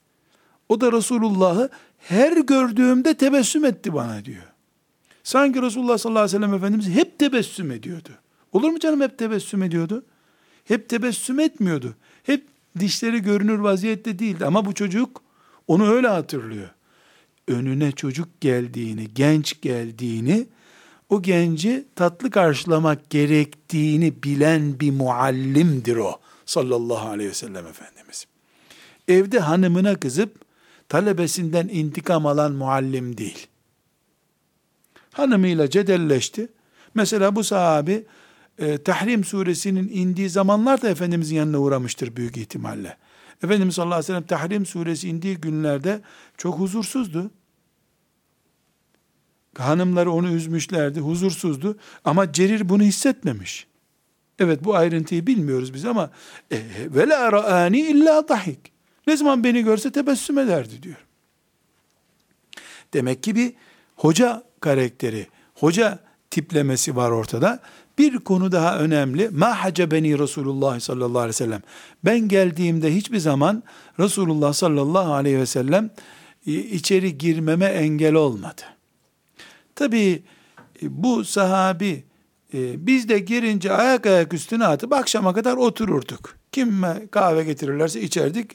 [0.68, 4.52] O da Resulullah'ı her gördüğümde tebessüm etti bana diyor.
[5.22, 8.10] Sanki Resulullah sallallahu aleyhi ve sellem Efendimiz hep tebessüm ediyordu.
[8.52, 10.04] Olur mu canım hep tebessüm ediyordu?
[10.64, 11.94] Hep tebessüm etmiyordu.
[12.22, 12.46] Hep
[12.78, 14.46] dişleri görünür vaziyette değildi.
[14.46, 15.22] Ama bu çocuk
[15.66, 16.68] onu öyle hatırlıyor.
[17.48, 20.46] Önüne çocuk geldiğini, genç geldiğini,
[21.08, 28.26] o genci tatlı karşılamak gerektiğini bilen bir muallimdir o sallallahu aleyhi ve sellem Efendimiz.
[29.08, 30.40] Evde hanımına kızıp
[30.88, 33.48] talebesinden intikam alan muallim değil
[35.16, 36.48] hanımıyla cedelleşti.
[36.94, 38.04] Mesela bu sahabi
[38.58, 42.96] e, Tahrim suresinin indiği zamanlarda Efendimizin yanına uğramıştır büyük ihtimalle.
[43.42, 46.00] Efendimiz sallallahu aleyhi ve sellem Tahrim suresi indiği günlerde
[46.36, 47.30] çok huzursuzdu.
[49.58, 51.78] Hanımları onu üzmüşlerdi, huzursuzdu.
[52.04, 53.66] Ama Cerir bunu hissetmemiş.
[54.38, 56.10] Evet bu ayrıntıyı bilmiyoruz biz ama
[56.50, 56.62] e,
[56.94, 58.72] ve la ra'ani illa dahik.
[59.06, 61.06] Ne zaman beni görse tebessüm ederdi diyor.
[62.94, 63.54] Demek ki bir
[63.96, 65.98] hoca karakteri, hoca
[66.30, 67.60] tiplemesi var ortada.
[67.98, 69.28] Bir konu daha önemli.
[69.32, 71.62] Ma hacebeni Resulullah sallallahu aleyhi ve sellem.
[72.04, 73.62] Ben geldiğimde hiçbir zaman
[74.00, 75.90] Resulullah sallallahu aleyhi ve sellem
[76.46, 78.62] e, içeri girmeme engel olmadı.
[79.74, 80.22] Tabi
[80.82, 82.04] e, bu sahabi
[82.54, 86.36] e, biz de girince ayak ayak üstüne atıp akşama kadar otururduk.
[86.52, 88.50] Kim kahve getirirlerse içerdik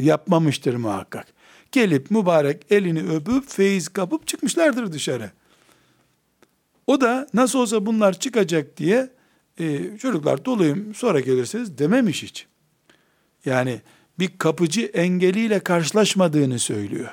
[0.00, 1.26] yapmamıştır muhakkak.
[1.72, 5.30] Gelip mübarek elini öpüp feyiz kapıp çıkmışlardır dışarı.
[6.86, 9.10] O da nasıl olsa bunlar çıkacak diye
[9.58, 12.46] e, çocuklar doluyum sonra gelirsiniz dememiş hiç.
[13.44, 13.80] Yani
[14.18, 17.10] bir kapıcı engeliyle karşılaşmadığını söylüyor.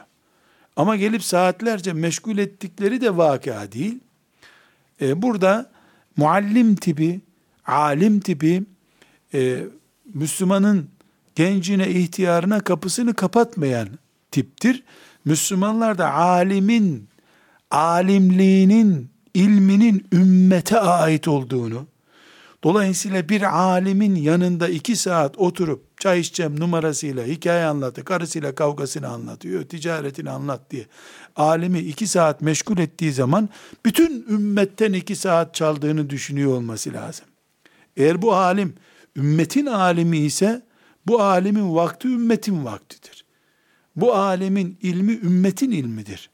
[0.76, 4.00] Ama gelip saatlerce meşgul ettikleri de vaka değil.
[5.02, 5.72] E, burada
[6.18, 7.22] muallim tipi,
[7.66, 8.64] alim tipi,
[9.34, 9.64] e,
[10.14, 10.90] Müslümanın
[11.36, 13.88] gencine, ihtiyarına kapısını kapatmayan
[14.32, 14.84] tiptir.
[15.26, 17.08] Müslümanlar da alimin,
[17.72, 21.88] alimliğinin, ilminin ümmete ait olduğunu,
[22.64, 29.64] dolayısıyla bir alimin yanında iki saat oturup çay içeceğim numarasıyla hikaye anlatı, karısıyla kavgasını anlatıyor,
[29.64, 30.86] ticaretini anlat diye.
[31.36, 33.50] Alimi iki saat meşgul ettiği zaman
[33.86, 37.26] bütün ümmetten iki saat çaldığını düşünüyor olması lazım.
[37.98, 38.74] Eğer bu alim
[39.16, 40.62] ümmetin alimi ise
[41.08, 43.26] bu alimin vakti ümmetin vaktidir.
[43.96, 46.30] Bu alimin ilmi ümmetin ilmidir.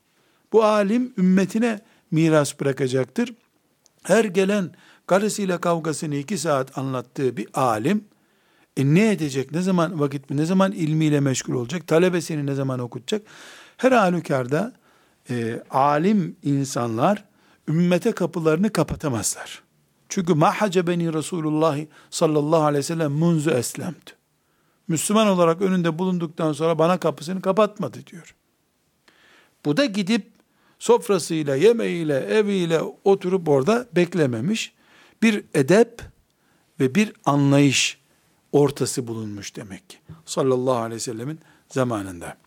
[0.54, 1.80] Bu alim ümmetine
[2.12, 3.34] miras bırakacaktır.
[4.04, 4.72] Her gelen
[5.08, 8.06] karısıyla kavgasını iki saat anlattığı bir alim,
[8.78, 9.52] e ne edecek?
[9.52, 11.88] Ne zaman vakit ne zaman ilmiyle meşgul olacak?
[11.88, 13.22] Talebesini ne zaman okutacak?
[13.78, 14.74] Her halükarda
[15.30, 17.24] e, alim insanlar
[17.68, 19.64] ümmete kapılarını kapatamazlar.
[20.10, 21.78] Çünkü ma hacebeni Resulullah
[22.10, 24.14] sallallahu aleyhi ve sellem munzu eslemtu.
[24.88, 28.36] Müslüman olarak önünde bulunduktan sonra bana kapısını kapatmadı diyor.
[29.66, 30.32] Bu da gidip
[30.80, 34.74] sofrasıyla, yemeğiyle, eviyle oturup orada beklememiş.
[35.22, 36.02] Bir edep
[36.80, 37.98] ve bir anlayış
[38.52, 39.98] ortası bulunmuş demek ki.
[40.26, 42.38] Sallallahu aleyhi ve sellemin zamanında.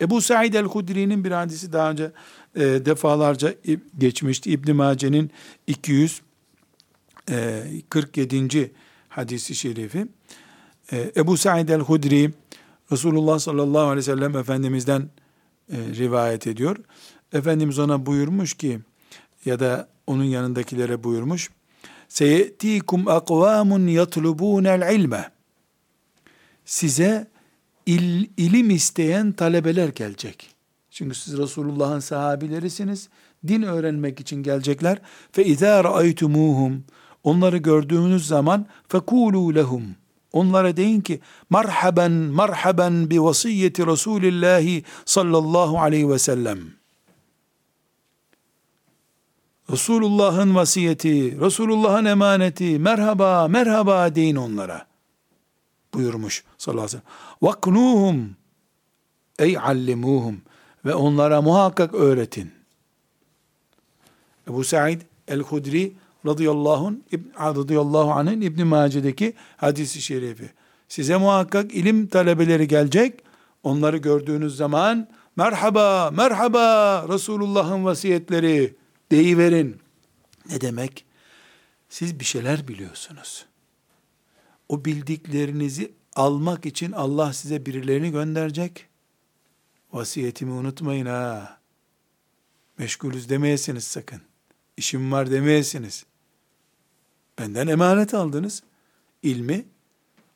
[0.00, 2.12] Ebu Said el-Hudri'nin bir hadisi daha önce
[2.54, 3.54] e, defalarca
[3.98, 4.50] geçmişti.
[4.50, 5.30] İbn Mace'nin
[5.66, 8.58] 247.
[8.58, 8.70] E,
[9.08, 10.06] hadisi şerifi.
[10.92, 12.30] E, Ebu Said el-Hudri
[12.92, 15.10] Resulullah sallallahu aleyhi ve sellem Efendimiz'den
[15.72, 16.76] e, rivayet ediyor.
[17.32, 18.80] Efendimiz ona buyurmuş ki
[19.44, 21.50] ya da onun yanındakilere buyurmuş.
[22.08, 25.30] Seyetikum akvamun yatlubunel ilme.
[26.64, 27.30] Size
[27.86, 30.50] il, ilim isteyen talebeler gelecek.
[30.90, 33.08] Çünkü siz Resulullah'ın sahabilerisiniz.
[33.48, 34.98] Din öğrenmek için gelecekler.
[35.32, 36.84] Fe izâ ra'aytumuhum.
[37.24, 39.82] Onları gördüğünüz zaman fekulu lehum.
[40.32, 46.81] Onlara deyin ki marhaben marhaben bi vasiyeti Resulillahi sallallahu aleyhi ve sellem.
[49.70, 54.86] Resulullah'ın vasiyeti, Resulullah'ın emaneti, merhaba, merhaba deyin onlara.
[55.94, 57.50] Buyurmuş sallallahu aleyhi ve sellem.
[57.50, 58.30] Vaknuhum,
[59.38, 60.42] ey allimuhum
[60.84, 62.52] ve onlara muhakkak öğretin.
[64.48, 65.92] Ebu Said el-Hudri
[66.26, 66.92] radıyallahu,
[67.36, 70.50] anh, radıyallahu anh'ın İbn Mace'deki hadisi şerifi.
[70.88, 73.20] Size muhakkak ilim talebeleri gelecek.
[73.62, 78.81] Onları gördüğünüz zaman merhaba, merhaba Resulullah'ın vasiyetleri
[79.12, 79.80] deyiverin.
[80.50, 81.04] Ne demek?
[81.88, 83.46] Siz bir şeyler biliyorsunuz.
[84.68, 88.86] O bildiklerinizi almak için Allah size birilerini gönderecek.
[89.92, 91.58] Vasiyetimi unutmayın ha.
[92.78, 94.22] Meşgulüz demeyesiniz sakın.
[94.76, 96.06] İşim var demeyesiniz.
[97.38, 98.62] Benden emanet aldınız.
[99.22, 99.64] İlmi,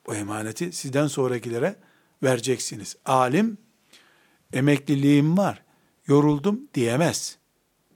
[0.06, 1.76] o emaneti sizden sonrakilere
[2.22, 2.96] vereceksiniz.
[3.04, 3.58] Alim,
[4.52, 5.62] emekliliğim var,
[6.06, 7.38] yoruldum diyemez.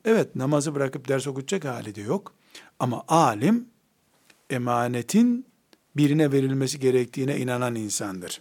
[0.04, 2.34] Evet namazı bırakıp ders okutacak hali de yok.
[2.78, 3.68] Ama alim
[4.50, 5.46] emanetin
[5.96, 8.40] birine verilmesi gerektiğine inanan insandır.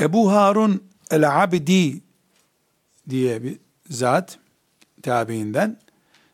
[0.00, 2.02] Ebu Harun el-Abdi
[3.08, 3.58] diye bir
[3.90, 4.38] zat
[5.02, 5.80] tabiinden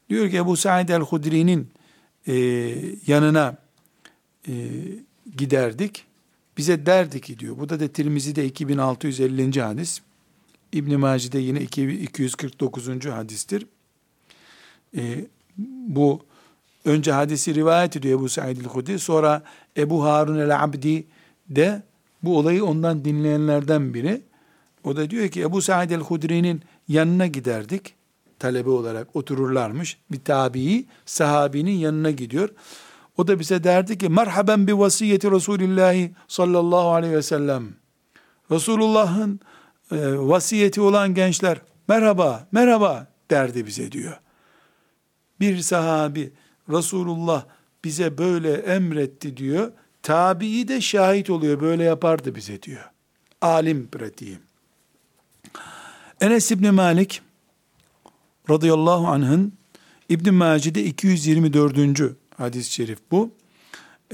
[0.09, 1.71] diyor ki Ebu Said el-Hudri'nin
[2.27, 2.35] e,
[3.07, 3.57] yanına
[4.49, 4.53] e,
[5.37, 6.07] giderdik
[6.57, 7.59] bize derdi ki diyor.
[7.59, 9.63] Bu da de Tirmizi'de 2650.
[9.63, 10.01] hadis.
[10.73, 13.07] İbn Maci'de yine 249.
[13.07, 13.67] hadistir.
[14.97, 15.27] Ee,
[15.89, 16.21] bu
[16.85, 18.99] önce hadisi rivayet ediyor Ebu Said el-Hudri.
[18.99, 19.43] Sonra
[19.77, 21.07] Ebu Harun el-Abdi
[21.51, 21.83] de
[22.23, 24.23] bu olayı ondan dinleyenlerden biri.
[24.85, 27.95] O da diyor ki Ebu Said el-Hudri'nin yanına giderdik.
[28.39, 29.99] Talebe olarak otururlarmış.
[30.13, 32.49] Bir tabii sahabinin yanına gidiyor.
[33.19, 37.75] O da bize derdi ki merhaben bi vasiyeti Resulillahi sallallahu aleyhi ve sellem.
[38.51, 39.41] Resulullah'ın
[39.91, 44.21] e, vasiyeti olan gençler merhaba merhaba derdi bize diyor.
[45.41, 46.33] Bir sahabi
[46.71, 47.45] Resulullah
[47.85, 49.73] bize böyle emretti diyor.
[50.03, 52.91] Tabii de şahit oluyor böyle yapardı bize diyor.
[53.41, 54.39] Alim pratiği.
[56.21, 57.23] Enes İbni Malik
[58.51, 59.53] radıyallahu anh'ın
[60.09, 62.24] İbn Mace'de 224.
[62.37, 63.31] hadis-i şerif bu.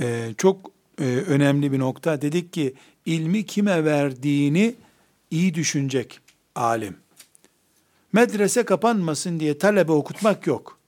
[0.01, 2.23] Ee, çok e, önemli bir nokta.
[2.23, 2.75] Dedik ki
[3.07, 4.75] ilmi kime verdiğini
[5.31, 6.21] iyi düşünecek
[6.55, 6.97] alim.
[8.13, 10.79] Medrese kapanmasın diye talebe okutmak yok.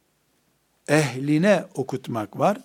[0.88, 2.59] Ehline okutmak var.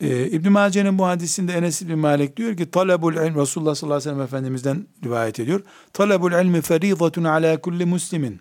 [0.00, 4.10] Ee, İbn Mace'nin bu hadisinde Enes İbn Malik diyor ki talebul ilm Resulullah sallallahu aleyhi
[4.10, 5.62] ve sellem efendimizden rivayet ediyor.
[5.92, 8.40] Talebul ilmi feridatun ala kulli muslimin.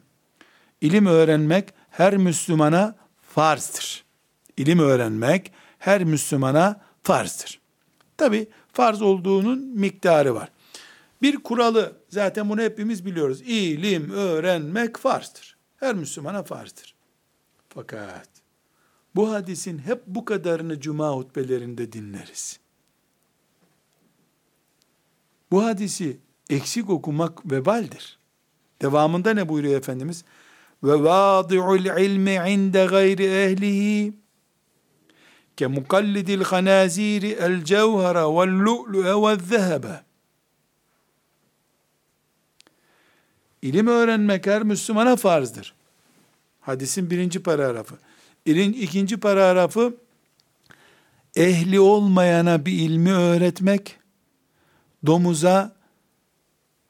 [0.81, 4.06] İlim öğrenmek her Müslümana farzdır.
[4.57, 7.61] İlim öğrenmek her Müslümana farzdır.
[8.17, 10.51] Tabi farz olduğunun miktarı var.
[11.21, 13.41] Bir kuralı zaten bunu hepimiz biliyoruz.
[13.41, 15.57] İlim öğrenmek farzdır.
[15.77, 16.95] Her Müslümana farzdır.
[17.69, 18.29] Fakat
[19.15, 22.59] bu hadisin hep bu kadarını cuma hutbelerinde dinleriz.
[25.51, 26.17] Bu hadisi
[26.49, 28.19] eksik okumak vebaldir.
[28.81, 30.23] Devamında ne buyuruyor Efendimiz?
[30.83, 34.13] Ve vâdi'ul ilmi inde gayri ehlihi
[35.57, 40.01] ke mukallidil hanaziri el cevhara vel lu'lu'e ve zehebe.
[43.61, 45.73] İlim öğrenmek her Müslümana farzdır.
[46.61, 47.95] Hadisin birinci paragrafı.
[48.45, 49.97] İlin, ikinci paragrafı
[51.35, 53.99] ehli olmayana bir ilmi öğretmek,
[55.05, 55.75] domuza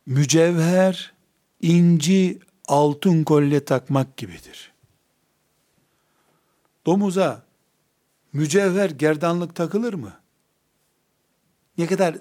[0.06, 1.14] mücevher,
[1.62, 4.72] inci, altın kolye takmak gibidir.
[6.86, 7.47] Domuza
[8.34, 10.14] mücevher gerdanlık takılır mı?
[11.78, 12.18] Ne kadar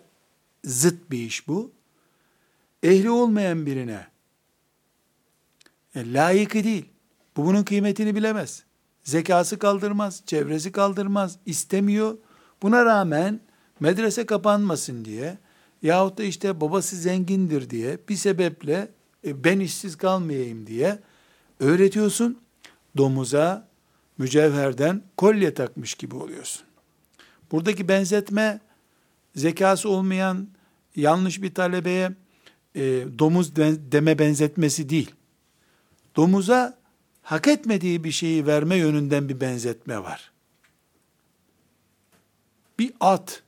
[0.65, 1.73] zıt bir iş bu.
[2.83, 4.07] Ehli olmayan birine
[5.95, 6.85] e, layıkı değil.
[7.37, 8.65] Bu bunun kıymetini bilemez.
[9.05, 12.19] Zekası kaldırmaz, çevresi kaldırmaz, istemiyor.
[12.63, 13.41] Buna rağmen
[13.81, 15.39] medrese kapanmasın diye
[15.83, 18.89] yahut da işte babası zengindir diye bir sebeple
[19.27, 20.99] e, ben işsiz kalmayayım diye
[21.61, 22.39] öğretiyorsun.
[22.97, 23.69] Domuza
[24.19, 26.67] mücevherden kolye takmış gibi oluyorsun.
[27.53, 28.61] Buradaki benzetme
[29.35, 30.49] zekası olmayan
[30.97, 32.13] yanlış bir talebeye
[32.75, 32.83] e,
[33.19, 33.57] domuz
[33.93, 35.11] deme benzetmesi değil.
[36.17, 36.79] Domuza
[37.23, 40.33] hak etmediği bir şeyi verme yönünden bir benzetme var.
[42.79, 43.43] Bir at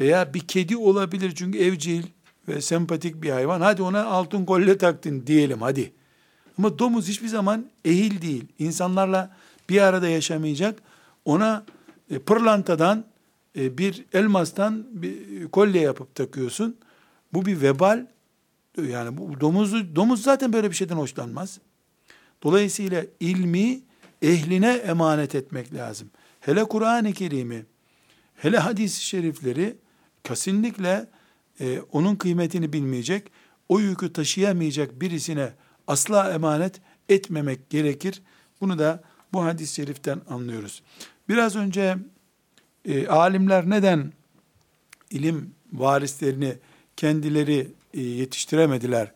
[0.00, 2.02] veya bir kedi olabilir çünkü evcil
[2.48, 3.60] ve sempatik bir hayvan.
[3.60, 5.92] Hadi ona altın kolye taktın diyelim hadi.
[6.58, 8.44] Ama domuz hiçbir zaman ehil değil.
[8.58, 9.36] İnsanlarla
[9.68, 10.82] bir arada yaşamayacak.
[11.24, 11.64] Ona
[12.10, 13.04] e, pırlantadan
[13.56, 16.76] e, bir elmastan bir kolye yapıp takıyorsun.
[17.32, 18.06] Bu bir vebal.
[18.88, 21.58] Yani bu domuzu domuz zaten böyle bir şeyden hoşlanmaz.
[22.42, 23.80] Dolayısıyla ilmi
[24.22, 26.10] ehline emanet etmek lazım.
[26.40, 27.66] Hele Kur'an-ı Kerim'i,
[28.34, 29.76] hele hadis-i şerifleri
[30.24, 31.06] kesinlikle
[31.60, 33.30] e, onun kıymetini bilmeyecek,
[33.68, 35.52] o yükü taşıyamayacak birisine
[35.86, 38.22] asla emanet etmemek gerekir.
[38.60, 40.82] Bunu da bu hadis-i şeriften anlıyoruz.
[41.28, 41.98] Biraz önce
[42.84, 44.12] e, alimler neden
[45.10, 46.54] ilim varislerini
[46.96, 49.12] kendileri e, yetiştiremediler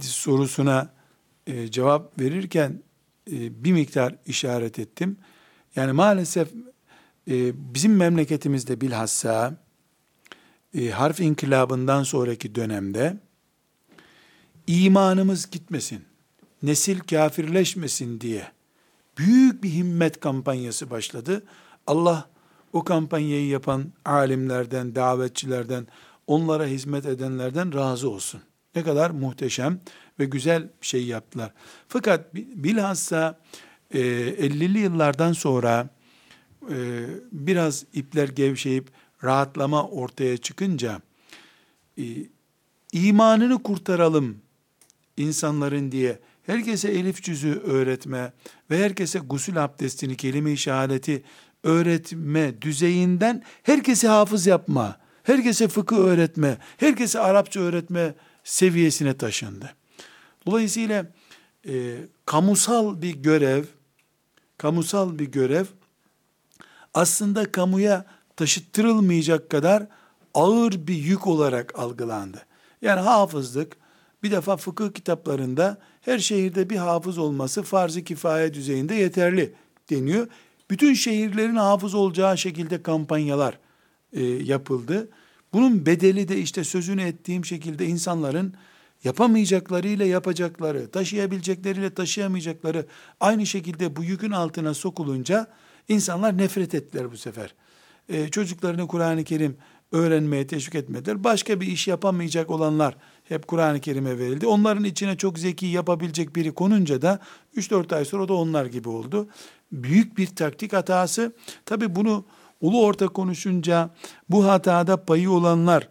[0.00, 0.90] sorusuna
[1.46, 2.82] e, cevap verirken
[3.32, 5.16] e, bir miktar işaret ettim.
[5.76, 6.48] Yani maalesef
[7.30, 9.56] e, bizim memleketimizde bilhassa
[10.74, 13.16] e, harf inkılabından sonraki dönemde
[14.66, 16.04] imanımız gitmesin,
[16.62, 18.57] nesil kafirleşmesin diye
[19.18, 21.44] büyük bir himmet kampanyası başladı.
[21.86, 22.28] Allah
[22.72, 25.86] o kampanyayı yapan alimlerden, davetçilerden,
[26.26, 28.40] onlara hizmet edenlerden razı olsun.
[28.74, 29.80] Ne kadar muhteşem
[30.18, 31.52] ve güzel bir şey yaptılar.
[31.88, 33.40] Fakat bilhassa
[33.90, 35.88] e, 50'li yıllardan sonra
[36.70, 38.88] e, biraz ipler gevşeyip
[39.24, 41.00] rahatlama ortaya çıkınca
[41.98, 42.04] e,
[42.92, 44.38] imanını kurtaralım
[45.16, 48.32] insanların diye herkese elif cüzü öğretme
[48.70, 51.22] ve herkese gusül abdestini, kelime-i şehadeti
[51.62, 59.74] öğretme düzeyinden herkese hafız yapma, herkese fıkıh öğretme, herkese Arapça öğretme seviyesine taşındı.
[60.46, 61.06] Dolayısıyla
[61.68, 63.64] e, kamusal bir görev,
[64.58, 65.66] kamusal bir görev
[66.94, 68.04] aslında kamuya
[68.36, 69.86] taşıttırılmayacak kadar
[70.34, 72.46] ağır bir yük olarak algılandı.
[72.82, 73.76] Yani hafızlık
[74.22, 75.78] bir defa fıkıh kitaplarında
[76.08, 79.52] her şehirde bir hafız olması farz-ı kifaye düzeyinde yeterli
[79.90, 80.26] deniyor.
[80.70, 83.58] Bütün şehirlerin hafız olacağı şekilde kampanyalar
[84.12, 85.08] e, yapıldı.
[85.52, 88.54] Bunun bedeli de işte sözünü ettiğim şekilde insanların
[89.04, 92.86] yapamayacaklarıyla yapacakları, taşıyabilecekleriyle taşıyamayacakları
[93.20, 95.46] aynı şekilde bu yükün altına sokulunca
[95.88, 97.54] insanlar nefret ettiler bu sefer.
[98.08, 99.56] Ee, çocuklarını Kur'an-ı Kerim
[99.92, 101.24] öğrenmeye teşvik etmediler.
[101.24, 102.96] Başka bir iş yapamayacak olanlar
[103.28, 104.46] hep Kur'an-ı Kerim'e verildi.
[104.46, 107.18] Onların içine çok zeki yapabilecek biri konunca da
[107.56, 109.28] 3-4 ay sonra da onlar gibi oldu.
[109.72, 111.32] Büyük bir taktik hatası.
[111.66, 112.24] Tabi bunu
[112.60, 113.90] ulu orta konuşunca
[114.28, 115.88] bu hatada payı olanlar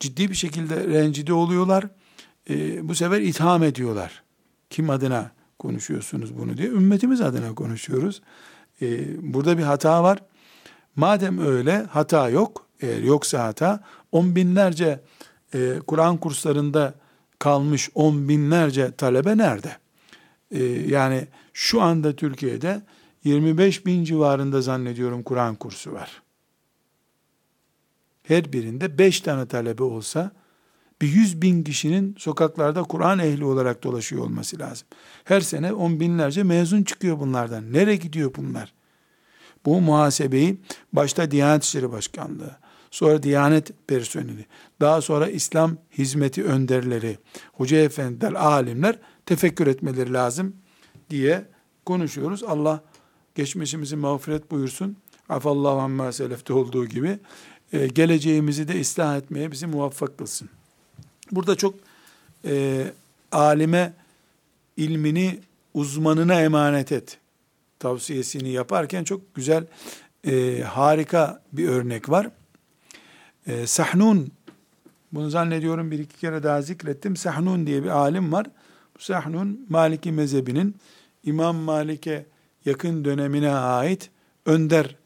[0.00, 1.84] ciddi bir şekilde rencide oluyorlar.
[2.50, 4.22] Ee, bu sefer itham ediyorlar.
[4.70, 6.68] Kim adına konuşuyorsunuz bunu diye.
[6.68, 8.22] Ümmetimiz adına konuşuyoruz.
[8.82, 10.18] Ee, burada bir hata var.
[10.96, 12.66] Madem öyle hata yok.
[12.80, 13.80] Eğer yoksa hata
[14.12, 15.00] on binlerce
[15.54, 16.94] e, Kur'an kurslarında
[17.38, 19.76] kalmış on binlerce talebe nerede?
[20.50, 22.82] E, yani şu anda Türkiye'de
[23.24, 26.22] 25 bin civarında zannediyorum Kur'an kursu var.
[28.22, 30.30] Her birinde 5 tane talebe olsa
[31.02, 34.88] bir 100 bin kişinin sokaklarda Kur'an ehli olarak dolaşıyor olması lazım.
[35.24, 37.72] Her sene on binlerce mezun çıkıyor bunlardan.
[37.72, 38.72] Nereye gidiyor bunlar?
[39.66, 40.60] Bu muhasebeyi
[40.92, 42.56] başta Diyanet İşleri Başkanlığı,
[42.90, 44.46] sonra Diyanet personeli,
[44.80, 47.18] daha sonra İslam hizmeti önderleri,
[47.52, 50.56] hoca efendiler, alimler tefekkür etmeleri lazım
[51.10, 51.44] diye
[51.86, 52.42] konuşuyoruz.
[52.44, 52.82] Allah
[53.34, 54.96] geçmişimizi mağfiret buyursun.
[55.28, 57.18] Afallahu amma selefte olduğu gibi
[57.72, 60.48] e, geleceğimizi de ıslah etmeye bizi muvaffak kılsın.
[61.32, 61.74] Burada çok
[62.44, 62.84] e,
[63.32, 63.92] alime
[64.76, 65.40] ilmini
[65.74, 67.18] uzmanına emanet et
[67.78, 69.66] tavsiyesini yaparken çok güzel
[70.26, 72.30] e, harika bir örnek var.
[73.50, 74.32] E, Sahnun,
[75.12, 77.16] bunu zannediyorum bir iki kere daha zikrettim.
[77.16, 78.46] Sahnun diye bir alim var.
[78.96, 80.76] Bu Sahnun Maliki mezhebinin
[81.24, 82.26] İmam Malik'e
[82.64, 84.10] yakın dönemine ait
[84.46, 84.96] önder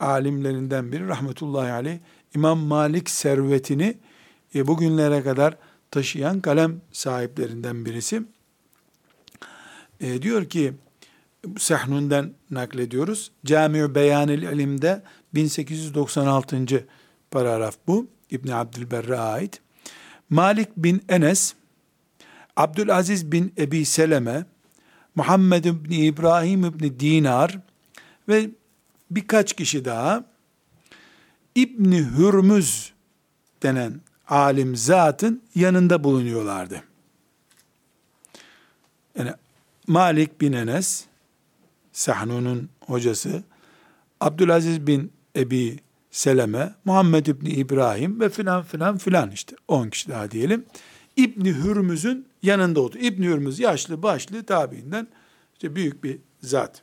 [0.00, 1.98] alimlerinden biri rahmetullahi aleyh.
[2.34, 3.96] İmam Malik servetini
[4.54, 5.56] e, bugünlere kadar
[5.90, 8.22] taşıyan kalem sahiplerinden birisi.
[10.00, 10.72] E, diyor ki
[11.58, 13.32] Sahnun'dan naklediyoruz.
[13.44, 15.02] Cami-ü Beyanil İlim'de
[15.34, 16.56] 1896
[17.34, 18.06] paragraf bu.
[18.30, 19.60] İbn Abdülberre ait.
[20.30, 21.54] Malik bin Enes,
[22.56, 24.44] Abdülaziz bin Ebi Seleme,
[25.14, 27.58] Muhammed bin İbrahim bin Dinar
[28.28, 28.50] ve
[29.10, 30.24] birkaç kişi daha
[31.54, 32.92] İbni Hürmüz
[33.62, 36.82] denen alim zatın yanında bulunuyorlardı.
[39.18, 39.32] Yani
[39.86, 41.04] Malik bin Enes,
[41.92, 43.42] Sahnun'un hocası,
[44.20, 45.83] Abdülaziz bin Ebi
[46.14, 50.64] Seleme, Muhammed İbni İbrahim ve filan filan filan işte 10 kişi daha diyelim.
[51.16, 52.98] İbni Hürmüz'ün yanında oldu.
[52.98, 55.08] İbni Hürmüz yaşlı başlı tabiinden
[55.54, 56.82] işte büyük bir zat.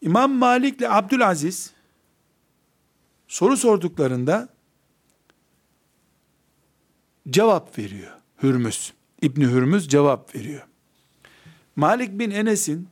[0.00, 1.72] İmam Malik ile Abdülaziz
[3.28, 4.48] soru sorduklarında
[7.30, 8.12] cevap veriyor
[8.42, 8.92] Hürmüz.
[9.22, 10.66] İbni Hürmüz cevap veriyor.
[11.76, 12.88] Malik bin Enes'in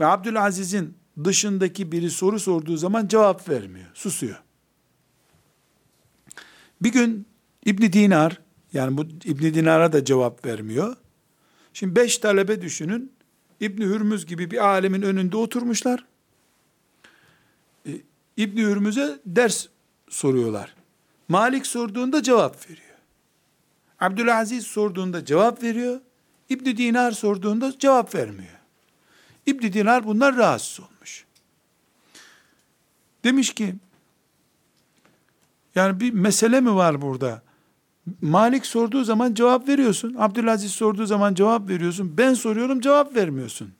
[0.00, 4.42] ve Abdülaziz'in dışındaki biri soru sorduğu zaman cevap vermiyor, susuyor.
[6.82, 7.26] Bir gün
[7.64, 8.40] İbni Dinar,
[8.72, 10.96] yani bu İbni Dinar'a da cevap vermiyor.
[11.72, 13.12] Şimdi beş talebe düşünün,
[13.60, 16.04] İbni Hürmüz gibi bir alemin önünde oturmuşlar.
[17.86, 17.90] E,
[18.36, 19.66] İbni Hürmüz'e ders
[20.08, 20.74] soruyorlar.
[21.28, 22.96] Malik sorduğunda cevap veriyor.
[24.00, 26.00] Abdülaziz sorduğunda cevap veriyor.
[26.48, 28.58] İbni Dinar sorduğunda cevap vermiyor.
[29.46, 30.91] İbni Dinar bunlar rahatsız olmuş.
[33.24, 33.74] Demiş ki,
[35.74, 37.42] yani bir mesele mi var burada?
[38.20, 40.14] Malik sorduğu zaman cevap veriyorsun.
[40.18, 42.18] Abdülaziz sorduğu zaman cevap veriyorsun.
[42.18, 43.72] Ben soruyorum cevap vermiyorsun.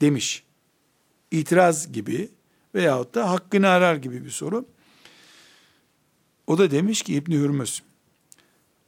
[0.00, 0.42] Demiş.
[1.30, 2.28] İtiraz gibi
[2.74, 4.66] veyahut da hakkını arar gibi bir soru.
[6.46, 7.82] O da demiş ki İbni Hürmüz,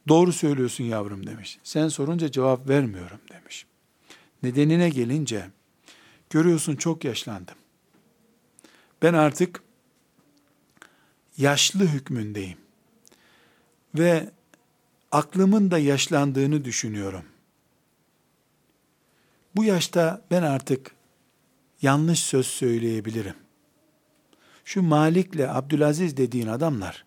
[0.07, 1.59] doğru söylüyorsun yavrum demiş.
[1.63, 3.65] Sen sorunca cevap vermiyorum demiş.
[4.43, 5.49] Nedenine gelince,
[6.29, 7.55] görüyorsun çok yaşlandım.
[9.01, 9.63] Ben artık
[11.37, 12.57] yaşlı hükmündeyim.
[13.95, 14.29] Ve
[15.11, 17.23] aklımın da yaşlandığını düşünüyorum.
[19.55, 20.91] Bu yaşta ben artık
[21.81, 23.35] yanlış söz söyleyebilirim.
[24.65, 27.05] Şu Malik'le Abdülaziz dediğin adamlar,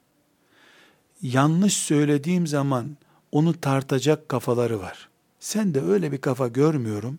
[1.22, 2.96] yanlış söylediğim zaman
[3.32, 5.08] onu tartacak kafaları var.
[5.40, 7.18] Sen de öyle bir kafa görmüyorum.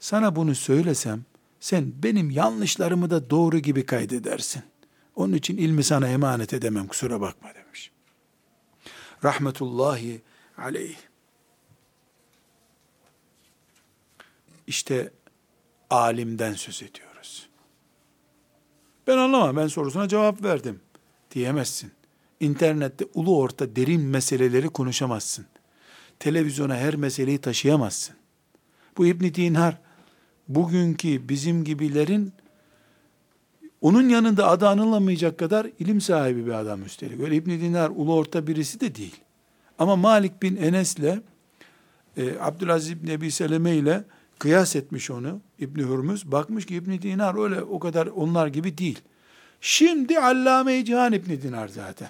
[0.00, 1.24] Sana bunu söylesem,
[1.60, 4.62] sen benim yanlışlarımı da doğru gibi kaydedersin.
[5.16, 7.90] Onun için ilmi sana emanet edemem kusura bakma demiş.
[9.24, 10.22] Rahmetullahi
[10.58, 10.96] aleyh.
[14.66, 15.12] İşte
[15.90, 17.48] alimden söz ediyoruz.
[19.06, 20.80] Ben anlamam ben sorusuna cevap verdim
[21.30, 21.92] diyemezsin.
[22.40, 25.46] İnternette ulu orta derin meseleleri konuşamazsın.
[26.18, 28.16] Televizyona her meseleyi taşıyamazsın.
[28.96, 29.80] Bu İbn Dinar
[30.48, 32.32] bugünkü bizim gibilerin
[33.80, 37.20] Onun yanında adı anılamayacak kadar ilim sahibi bir adam üstelik.
[37.20, 39.16] Öyle İbn Dinar ulu orta birisi de değil.
[39.78, 41.20] Ama Malik bin Enes'le
[42.16, 44.04] e, Abdülaziz İbni Ebi Seleme ile
[44.38, 46.32] kıyas etmiş onu İbni Hürmüz.
[46.32, 48.98] Bakmış ki İbni Dinar öyle o kadar onlar gibi değil.
[49.60, 52.08] Şimdi Allame-i Cihan İbni Dinar zaten.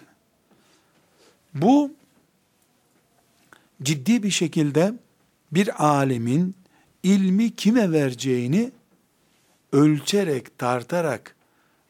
[1.54, 1.92] Bu
[3.82, 4.94] ciddi bir şekilde
[5.52, 6.54] bir alimin
[7.02, 8.70] ilmi kime vereceğini
[9.72, 11.36] ölçerek, tartarak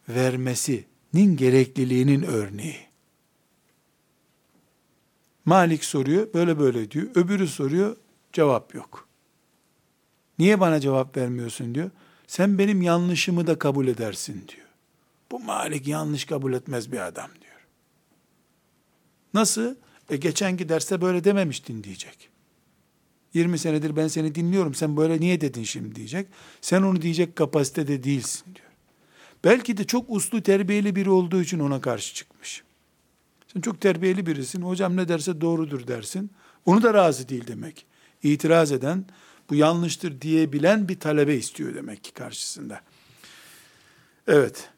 [0.09, 2.89] vermesinin gerekliliğinin örneği.
[5.45, 7.07] Malik soruyor, böyle böyle diyor.
[7.15, 7.97] Öbürü soruyor,
[8.33, 9.09] cevap yok.
[10.39, 11.91] Niye bana cevap vermiyorsun diyor.
[12.27, 14.67] Sen benim yanlışımı da kabul edersin diyor.
[15.31, 17.67] Bu Malik yanlış kabul etmez bir adam diyor.
[19.35, 19.75] Nasıl?
[20.11, 22.31] E geçenki derste böyle dememiştin diyecek.
[23.39, 24.74] 20 senedir ben seni dinliyorum.
[24.74, 26.28] Sen böyle niye dedin şimdi diyecek.
[26.61, 28.68] Sen onu diyecek kapasitede değilsin diyor.
[29.45, 32.62] Belki de çok uslu terbiyeli biri olduğu için ona karşı çıkmış.
[33.53, 34.62] Sen çok terbiyeli birisin.
[34.62, 36.30] Hocam ne derse doğrudur dersin.
[36.66, 37.86] Onu da razı değil demek.
[38.22, 39.05] İtiraz eden,
[39.51, 42.80] bu yanlıştır diyebilen bir talebe istiyor demek ki karşısında.
[44.26, 44.70] Evet.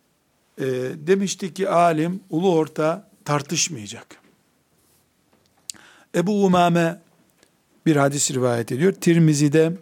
[0.59, 4.21] E, demişti ki alim ulu orta tartışmayacak.
[6.15, 7.01] Ebu Umame
[7.87, 8.93] bir hadis rivayet ediyor.
[8.93, 9.73] Tirmizi'de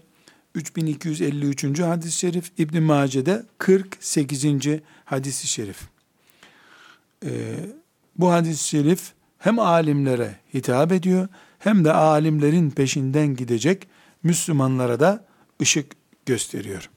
[0.54, 1.80] 3253.
[1.80, 4.44] hadis-i şerif, İbn Mace'de 48.
[5.04, 5.80] hadis-i şerif.
[7.24, 7.30] Ee,
[8.16, 11.28] bu hadis-i şerif hem alimlere hitap ediyor
[11.58, 13.88] hem de alimlerin peşinden gidecek
[14.22, 15.24] Müslümanlara da
[15.62, 15.92] ışık
[16.26, 16.90] gösteriyor.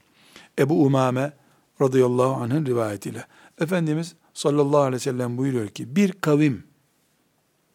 [0.58, 1.32] Ebu Umame
[1.80, 3.26] radıyallahu anh'ın rivayetiyle.
[3.60, 6.64] Efendimiz sallallahu aleyhi ve sellem buyuruyor ki bir kavim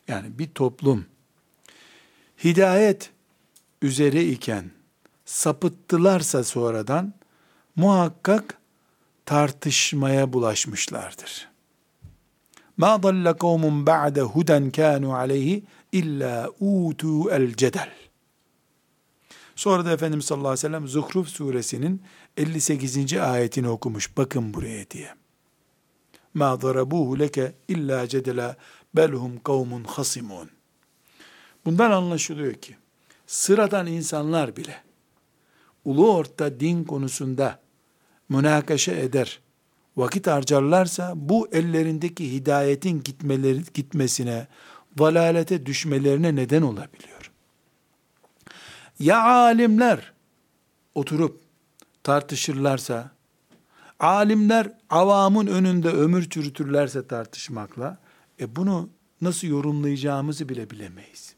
[0.08, 1.06] yani bir toplum
[2.44, 3.12] hidayet
[3.82, 4.72] üzere iken
[5.26, 7.14] sapıttılarsa sonradan
[7.76, 8.58] muhakkak
[9.26, 11.50] tartışmaya bulaşmışlardır.
[12.78, 17.90] Ma dalla kavmun ba'de huden kanu aleyhi illa utu el cedel.
[19.56, 22.02] Sonra da Efendimiz sallallahu aleyhi ve sellem Zuhruf suresinin
[22.38, 23.14] 58.
[23.14, 24.18] ayetini okumuş.
[24.18, 25.10] Bakın buraya diye.
[26.34, 28.56] Ma darabuhu leke illa cedela
[28.96, 30.50] belhum kavmun hasimun.
[31.66, 32.78] Bundan anlaşılıyor ki
[33.28, 34.84] sıradan insanlar bile
[35.86, 37.60] ulu orta din konusunda
[38.30, 39.40] münakaşa eder,
[39.98, 44.48] vakit harcarlarsa bu ellerindeki hidayetin gitmeleri, gitmesine,
[44.98, 47.32] dalalete düşmelerine neden olabiliyor.
[49.00, 50.14] Ya alimler
[50.96, 51.42] oturup
[52.04, 53.12] tartışırlarsa,
[54.00, 57.98] alimler avamın önünde ömür çürütürlerse tartışmakla,
[58.40, 58.90] e bunu
[59.22, 61.37] nasıl yorumlayacağımızı bile bilemeyiz.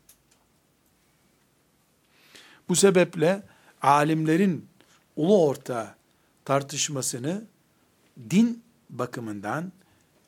[2.69, 3.43] Bu sebeple
[3.81, 4.65] alimlerin
[5.15, 5.95] ulu orta
[6.45, 7.43] tartışmasını
[8.29, 9.71] din bakımından,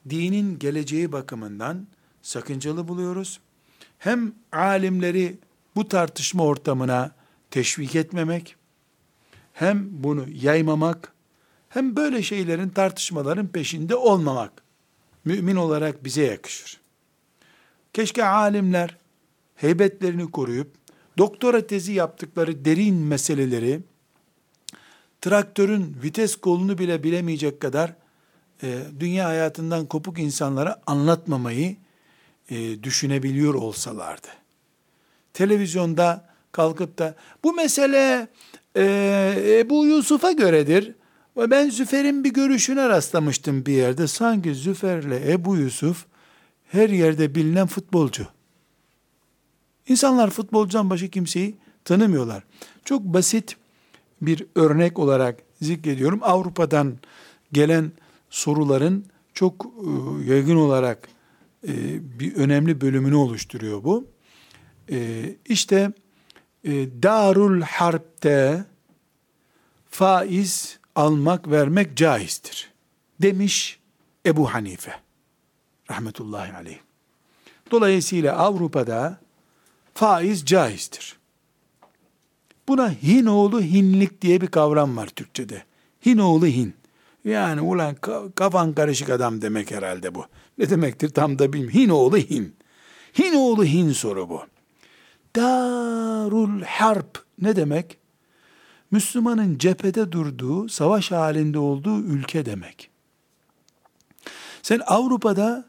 [0.09, 1.87] dinin geleceği bakımından
[2.21, 3.39] sakıncalı buluyoruz.
[3.97, 5.37] Hem alimleri
[5.75, 7.11] bu tartışma ortamına
[7.51, 8.55] teşvik etmemek,
[9.53, 11.13] hem bunu yaymamak,
[11.69, 14.63] hem böyle şeylerin tartışmaların peşinde olmamak
[15.25, 16.79] mümin olarak bize yakışır.
[17.93, 18.97] Keşke alimler
[19.55, 20.80] heybetlerini koruyup
[21.21, 23.79] doktora tezi yaptıkları derin meseleleri
[25.21, 27.93] traktörün vites kolunu bile bilemeyecek kadar
[28.63, 31.75] e, dünya hayatından kopuk insanlara anlatmamayı
[32.49, 34.27] e, düşünebiliyor olsalardı.
[35.33, 38.27] Televizyonda kalkıp da bu mesele
[38.77, 40.95] e, bu Yusuf'a göredir.
[41.37, 44.07] Ben Züfer'in bir görüşüne rastlamıştım bir yerde.
[44.07, 46.05] Sanki Züfer'le Ebu Yusuf
[46.71, 48.27] her yerde bilinen futbolcu.
[49.91, 52.43] İnsanlar futbolcudan başka kimseyi tanımıyorlar.
[52.85, 53.57] Çok basit
[54.21, 56.19] bir örnek olarak zikrediyorum.
[56.23, 56.97] Avrupa'dan
[57.51, 57.91] gelen
[58.29, 61.09] soruların çok e, yaygın olarak
[61.67, 61.71] e,
[62.19, 64.07] bir önemli bölümünü oluşturuyor bu.
[64.91, 65.91] E, işte
[67.03, 68.65] Darul Harp'te
[69.89, 72.71] faiz almak vermek caizdir.
[73.21, 73.79] Demiş
[74.25, 74.93] Ebu Hanife
[75.91, 76.79] rahmetullahi aleyh.
[77.71, 79.21] Dolayısıyla Avrupa'da
[79.93, 81.21] faiz caizdir.
[82.67, 85.63] Buna hin oğlu hinlik diye bir kavram var Türkçe'de.
[86.05, 86.73] Hin oğlu hin.
[87.25, 87.95] Yani ulan
[88.35, 90.25] kafan karışık adam demek herhalde bu.
[90.57, 91.79] Ne demektir tam da bilmiyorum.
[91.79, 92.55] Hin oğlu hin.
[93.19, 94.41] Hin oğlu hin soru bu.
[95.35, 97.97] Darul harp ne demek?
[98.91, 102.89] Müslümanın cephede durduğu, savaş halinde olduğu ülke demek.
[104.61, 105.65] Sen Avrupa'da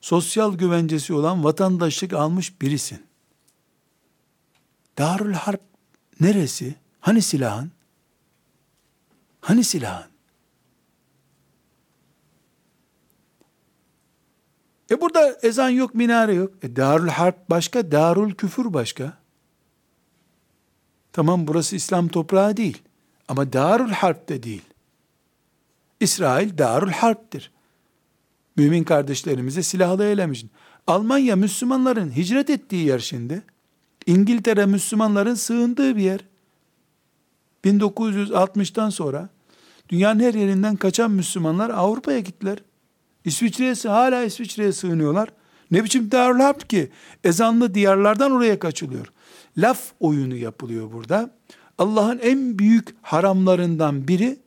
[0.00, 3.05] sosyal güvencesi olan vatandaşlık almış birisin.
[4.98, 5.60] Darül Harp
[6.20, 6.74] neresi?
[7.00, 7.72] Hani silahın?
[9.40, 10.10] Hani silahın?
[14.90, 16.52] E burada ezan yok, minare yok.
[16.62, 19.18] E Darül Harp başka, Darül Küfür başka.
[21.12, 22.82] Tamam burası İslam toprağı değil.
[23.28, 24.64] Ama Darül Harp de değil.
[26.00, 27.52] İsrail Darül Harp'tir.
[28.56, 30.50] Mümin kardeşlerimize silahlı eylemişsin.
[30.86, 33.42] Almanya Müslümanların hicret ettiği yer şimdi.
[34.06, 36.20] İngiltere Müslümanların sığındığı bir yer.
[37.64, 39.28] 1960'tan sonra
[39.88, 42.58] dünyanın her yerinden kaçan Müslümanlar Avrupa'ya gittiler.
[43.24, 45.28] İsviçre'ye hala İsviçre'ye sığınıyorlar.
[45.70, 46.90] Ne biçim Darül Harp ki?
[47.24, 49.12] Ezanlı diyarlardan oraya kaçılıyor.
[49.58, 51.30] Laf oyunu yapılıyor burada.
[51.78, 54.38] Allah'ın en büyük haramlarından biri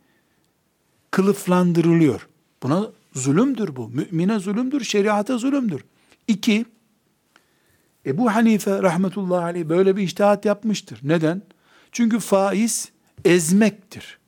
[1.11, 2.27] kılıflandırılıyor.
[2.63, 3.89] Buna zulümdür bu.
[3.89, 5.83] Mümine zulümdür, şeriata zulümdür.
[6.27, 6.65] İki,
[8.09, 10.99] Ebu Hanife rahmetullahi aleyh böyle bir iştihat yapmıştır.
[11.03, 11.41] Neden?
[11.91, 12.89] Çünkü faiz
[13.25, 14.19] ezmektir.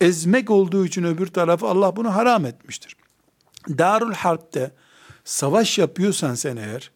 [0.00, 2.96] Ezmek olduğu için öbür tarafı Allah bunu haram etmiştir.
[3.68, 4.70] Darul Harp'te
[5.24, 6.90] savaş yapıyorsan sen eğer,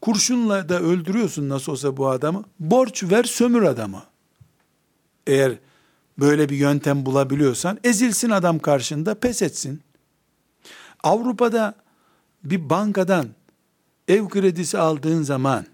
[0.00, 4.02] kurşunla da öldürüyorsun nasıl olsa bu adamı, borç ver sömür adamı.
[5.26, 5.52] Eğer
[6.18, 9.82] böyle bir yöntem bulabiliyorsan, ezilsin adam karşında, pes etsin.
[11.02, 11.74] Avrupa'da
[12.44, 13.28] bir bankadan
[14.08, 15.66] ev kredisi aldığın zaman,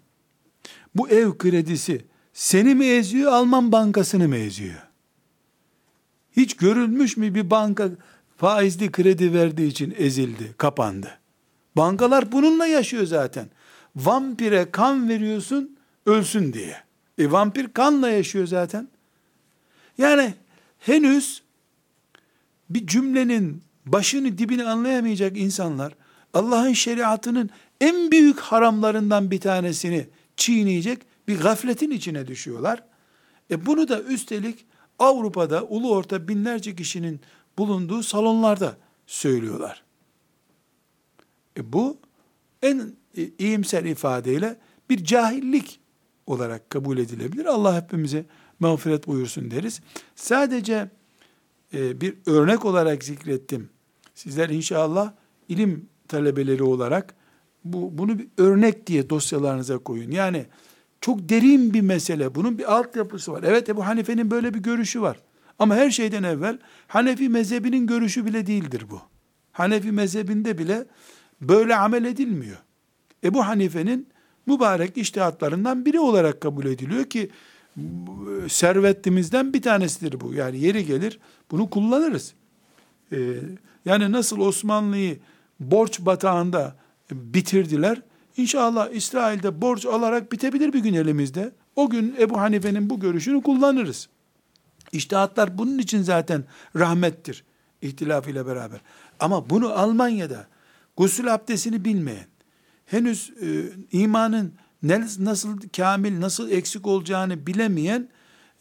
[0.95, 4.83] bu ev kredisi seni mi eziyor, Alman bankasını mı eziyor?
[6.37, 7.91] Hiç görülmüş mü bir banka
[8.37, 11.19] faizli kredi verdiği için ezildi, kapandı.
[11.77, 13.47] Bankalar bununla yaşıyor zaten.
[13.97, 15.77] Vampire kan veriyorsun,
[16.07, 16.77] ölsün diye.
[17.19, 18.89] E vampir kanla yaşıyor zaten.
[19.99, 20.35] Yani
[20.79, 21.43] henüz
[22.71, 25.95] bir cümlenin başını dibini anlayamayacak insanlar
[26.35, 27.51] Allah'ın şeriatının
[27.83, 30.07] en büyük haramlarından bir tanesini
[30.37, 32.85] çiğneyecek bir gafletin içine düşüyorlar.
[33.51, 34.67] E bunu da üstelik
[34.99, 37.21] Avrupa'da ulu orta binlerce kişinin
[37.59, 38.77] bulunduğu salonlarda
[39.07, 39.85] söylüyorlar.
[41.57, 41.99] E bu
[42.63, 42.93] en
[43.39, 44.57] iyimser ifadeyle
[44.91, 45.81] bir cahillik
[46.27, 47.45] olarak kabul edilebilir.
[47.45, 48.25] Allah hepimize
[48.61, 49.81] mağfiret buyursun deriz.
[50.17, 50.91] Sadece
[51.75, 53.71] e, bir örnek olarak zikrettim.
[54.15, 55.13] Sizler inşallah
[55.49, 57.15] ilim talebeleri olarak
[57.65, 60.11] bu bunu bir örnek diye dosyalarınıza koyun.
[60.11, 60.47] Yani
[61.01, 62.35] çok derin bir mesele.
[62.35, 63.43] Bunun bir altyapısı var.
[63.47, 65.17] Evet Ebu Hanife'nin böyle bir görüşü var.
[65.59, 66.59] Ama her şeyden evvel
[66.89, 69.01] Hanefi mezhebinin görüşü bile değildir bu.
[69.53, 70.85] Hanefi mezhebinde bile
[71.41, 72.59] böyle amel edilmiyor.
[73.25, 74.07] Ebu Hanife'nin
[74.47, 77.31] mübarek iştihatlarından biri olarak kabul ediliyor ki
[78.49, 80.35] servetimizden bir tanesidir bu.
[80.35, 81.19] Yani yeri gelir
[81.51, 82.35] bunu kullanırız.
[83.13, 83.17] Ee,
[83.85, 85.19] yani nasıl Osmanlı'yı
[85.61, 86.77] borç batağında
[87.17, 88.03] bitirdiler.
[88.37, 91.53] İnşallah İsrail'de borç alarak bitebilir bir gün elimizde.
[91.77, 94.09] O gün Ebu Hanife'nin bu görüşünü kullanırız.
[94.93, 96.45] İştihatlar bunun için zaten
[96.77, 97.45] rahmettir.
[97.83, 98.81] İhtilaf ile beraber.
[99.21, 100.47] Ama bunu Almanya'da
[100.97, 102.27] gusül abdestini bilmeyen,
[102.87, 104.53] henüz e, imanın
[105.19, 108.09] nasıl kamil, nasıl eksik olacağını bilemeyen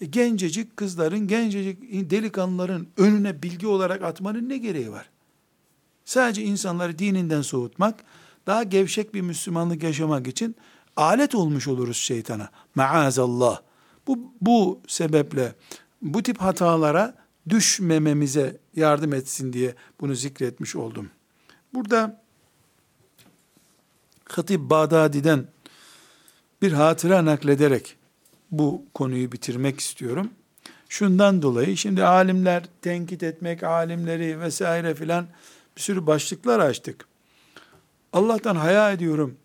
[0.01, 5.09] e, gencecik kızların, gencecik delikanlıların önüne bilgi olarak atmanın ne gereği var?
[6.05, 8.03] Sadece insanları dininden soğutmak,
[8.47, 10.55] daha gevşek bir Müslümanlık yaşamak için
[10.95, 12.49] alet olmuş oluruz şeytana.
[12.75, 13.61] Maazallah.
[14.07, 15.55] Bu, bu sebeple
[16.01, 17.15] bu tip hatalara
[17.49, 21.09] düşmememize yardım etsin diye bunu zikretmiş oldum.
[21.73, 22.21] Burada
[24.29, 25.47] Hatip Bağdadi'den
[26.61, 27.95] bir hatıra naklederek
[28.51, 30.29] bu konuyu bitirmek istiyorum.
[30.89, 35.27] Şundan dolayı şimdi alimler tenkit etmek, alimleri vesaire filan
[35.75, 37.10] bir sürü başlıklar açtık.
[38.13, 39.37] Allah'tan haya ediyorum.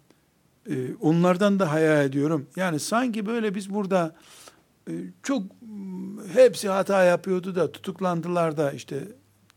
[0.70, 2.46] Ee, onlardan da haya ediyorum.
[2.56, 4.16] Yani sanki böyle biz burada
[4.88, 4.92] e,
[5.22, 5.42] çok
[6.32, 9.08] hepsi hata yapıyordu da tutuklandılar da işte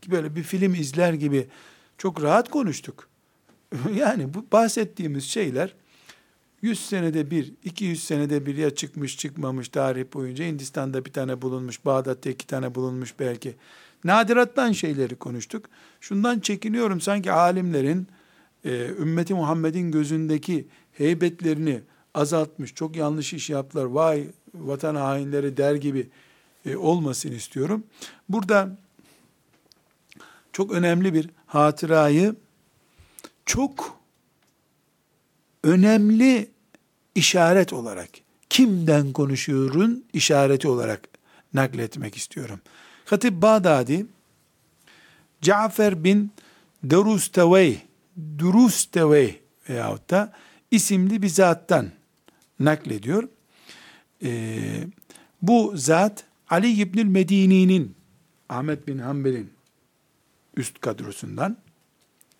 [0.08, 1.48] böyle bir film izler gibi
[1.98, 3.08] çok rahat konuştuk.
[3.94, 5.74] yani bu bahsettiğimiz şeyler
[6.62, 11.84] 100 senede bir, 200 senede bir ya çıkmış çıkmamış tarih boyunca Hindistan'da bir tane bulunmuş,
[11.84, 13.56] Bağdat'ta iki tane bulunmuş belki.
[14.04, 15.66] Nadirattan şeyleri konuştuk.
[16.00, 18.08] Şundan çekiniyorum sanki alimlerin
[18.64, 21.80] e, ümmeti Muhammed'in gözündeki heybetlerini
[22.14, 26.08] azaltmış, çok yanlış iş yaptılar, vay vatan hainleri der gibi
[26.66, 27.84] e, olmasın istiyorum.
[28.28, 28.78] Burada
[30.52, 32.36] çok önemli bir hatırayı
[33.46, 34.00] çok
[35.64, 36.50] önemli
[37.14, 38.08] işaret olarak
[38.50, 41.08] kimden konuşuyorun işareti olarak
[41.54, 42.60] nakletmek istiyorum.
[43.04, 44.06] Hatip Bağdadi
[45.42, 46.32] Cafer bin
[46.84, 47.89] Derustevey
[48.38, 50.32] Durustevey veyahut da
[50.70, 51.90] isimli bir zattan
[52.60, 53.28] naklediyor.
[54.22, 54.84] Ee,
[55.42, 57.96] bu zat Ali İbnül Medini'nin
[58.48, 59.52] Ahmet bin Hanbel'in
[60.56, 61.56] üst kadrosundan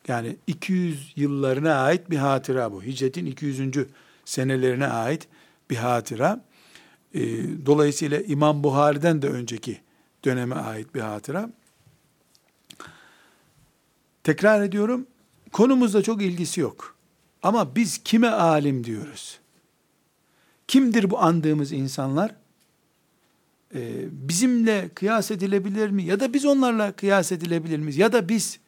[0.08, 2.82] Yani 200 yıllarına ait bir hatıra bu.
[2.82, 3.86] Hicretin 200.
[4.24, 5.28] senelerine ait
[5.70, 6.44] bir hatıra.
[7.14, 7.20] E,
[7.66, 9.80] dolayısıyla İmam Buhari'den de önceki
[10.24, 11.50] döneme ait bir hatıra.
[14.24, 15.06] Tekrar ediyorum,
[15.52, 16.96] konumuzda çok ilgisi yok.
[17.42, 19.38] Ama biz kime alim diyoruz?
[20.68, 22.34] Kimdir bu andığımız insanlar?
[23.74, 23.80] Ee,
[24.10, 26.04] bizimle kıyas edilebilir mi?
[26.04, 27.96] Ya da biz onlarla kıyas edilebilir miyiz?
[27.96, 28.58] Ya da biz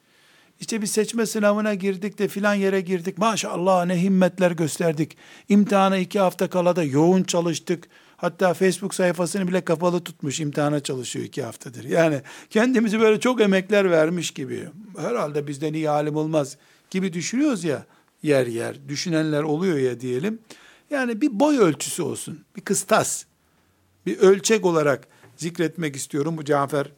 [0.61, 3.18] işte bir seçme sınavına girdik de filan yere girdik.
[3.18, 5.16] Maşallah ne himmetler gösterdik.
[5.49, 7.89] İmtihana iki hafta kala da yoğun çalıştık.
[8.16, 11.85] Hatta Facebook sayfasını bile kapalı tutmuş imtihana çalışıyor iki haftadır.
[11.85, 12.20] Yani
[12.51, 14.68] kendimizi böyle çok emekler vermiş gibi.
[14.99, 16.57] Herhalde bizden iyi alim olmaz
[16.93, 17.86] gibi düşünüyoruz ya
[18.22, 18.88] yer yer.
[18.88, 20.38] Düşünenler oluyor ya diyelim.
[20.90, 22.45] Yani bir boy ölçüsü olsun.
[22.57, 23.24] Bir kıstas.
[24.07, 26.36] Bir ölçek olarak zikretmek istiyorum.
[26.36, 26.93] Bu Cafer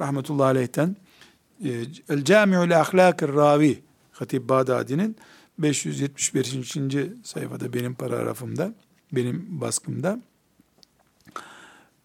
[0.00, 0.96] rahmetullahi aleyhten.
[1.64, 3.82] Ee, El Cami'ül Ahlakir Ravi
[4.12, 5.16] Hatib Bağdadi'nin
[5.58, 6.76] 575.
[7.24, 8.74] sayfada benim paragrafımda,
[9.12, 10.20] benim baskımda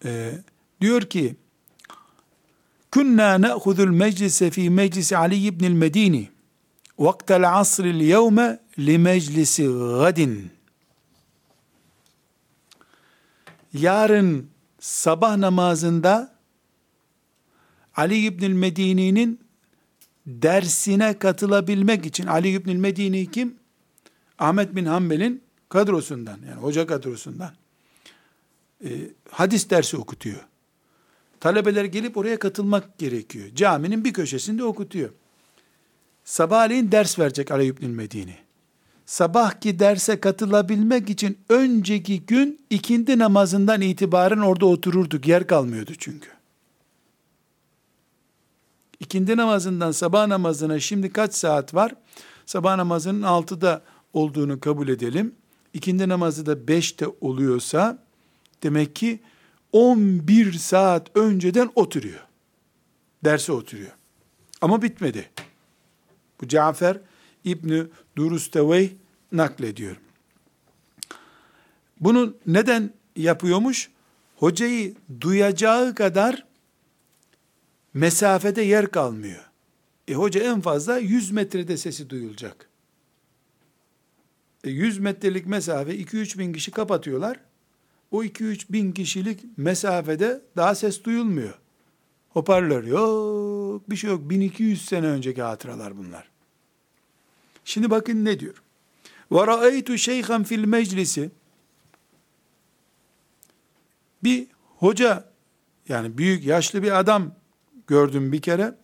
[0.04, 0.32] ee,
[0.80, 1.36] diyor ki
[2.90, 6.28] Kunna ne'khudul meclise fi meclisi Ali ibn el Medini
[6.98, 9.66] vaktel asril yevme li meclisi
[9.98, 10.50] gadin
[13.72, 16.32] yarın sabah namazında
[17.96, 19.40] Ali İbnül Medini'nin
[20.26, 23.56] dersine katılabilmek için Ali İbnül Medini kim?
[24.38, 27.54] Ahmet bin Hanbel'in kadrosundan yani hoca kadrosundan
[28.84, 28.90] e,
[29.30, 30.40] hadis dersi okutuyor.
[31.40, 33.48] Talebeler gelip oraya katılmak gerekiyor.
[33.54, 35.10] Caminin bir köşesinde okutuyor.
[36.24, 38.36] Sabahleyin ders verecek Ali İbnül Medini.
[39.06, 45.28] Sabahki derse katılabilmek için önceki gün ikindi namazından itibaren orada otururduk.
[45.28, 46.28] Yer kalmıyordu çünkü.
[49.00, 51.94] İkindi namazından sabah namazına şimdi kaç saat var?
[52.46, 55.34] Sabah namazının 6'da olduğunu kabul edelim.
[55.74, 57.98] İkindi namazı da 5'te oluyorsa
[58.62, 59.20] demek ki
[59.72, 62.20] 11 saat önceden oturuyor.
[63.24, 63.92] Derse oturuyor.
[64.60, 65.30] Ama bitmedi.
[66.42, 67.00] Bu Cafer
[67.44, 67.84] İbni
[68.16, 68.96] Durustevey
[69.32, 69.96] naklediyor.
[72.00, 73.90] Bunu neden yapıyormuş?
[74.36, 76.46] Hocayı duyacağı kadar
[77.94, 79.50] mesafede yer kalmıyor.
[80.08, 82.68] E hoca en fazla 100 metrede sesi duyulacak.
[84.64, 87.40] E 100 metrelik mesafe 2-3 bin kişi kapatıyorlar.
[88.10, 91.58] O 2-3 bin kişilik mesafede daha ses duyulmuyor.
[92.28, 94.30] Hoparlör yok, bir şey yok.
[94.30, 96.31] 1200 sene önceki hatıralar bunlar.
[97.64, 98.62] Şimdi bakın ne diyor.
[99.32, 101.30] Ve ra'eytu şeyhan fil meclisi
[104.24, 104.46] bir
[104.78, 105.24] hoca
[105.88, 107.34] yani büyük yaşlı bir adam
[107.86, 108.74] gördüm bir kere.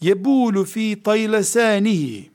[0.00, 2.30] Yebulu fi taylesanihi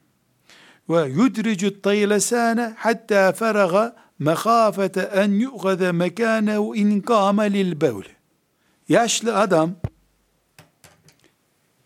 [0.90, 8.16] ve yudricu taylesane hatta feraga mekafete en yu'gade mekanehu in kâme lil bevli.
[8.90, 9.76] Yaşlı adam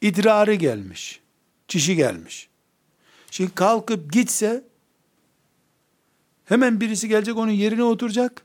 [0.01, 1.22] idrarı gelmiş.
[1.68, 2.49] Çişi gelmiş.
[3.32, 4.63] Şimdi kalkıp gitse
[6.45, 8.41] hemen birisi gelecek onun yerine oturacak.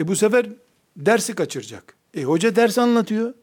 [0.00, 0.46] E bu sefer
[0.96, 1.96] dersi kaçıracak.
[2.14, 3.34] E hoca ders anlatıyor.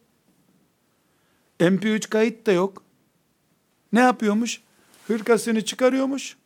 [1.60, 2.82] MP3 kayıt da yok.
[3.92, 4.60] Ne yapıyormuş?
[5.06, 6.36] Hırkasını çıkarıyormuş.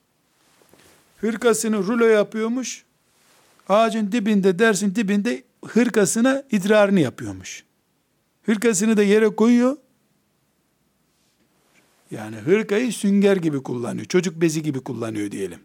[1.20, 2.84] Hırkasını rulo yapıyormuş.
[3.68, 7.64] Ağacın dibinde, dersin dibinde hırkasına idrarını yapıyormuş.
[8.42, 9.76] Hırkasını da yere koyuyor.
[12.14, 14.06] Yani hırkayı sünger gibi kullanıyor.
[14.06, 15.60] Çocuk bezi gibi kullanıyor diyelim.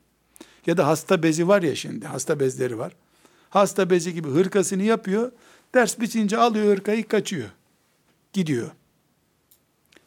[0.66, 2.06] Ya da hasta bezi var ya şimdi.
[2.08, 2.93] Hasta bezleri var.
[3.50, 5.32] Hasta bezi gibi hırkasını yapıyor.
[5.76, 7.50] Ders bitince alıyor hırkayı kaçıyor.
[8.34, 8.72] Gidiyor.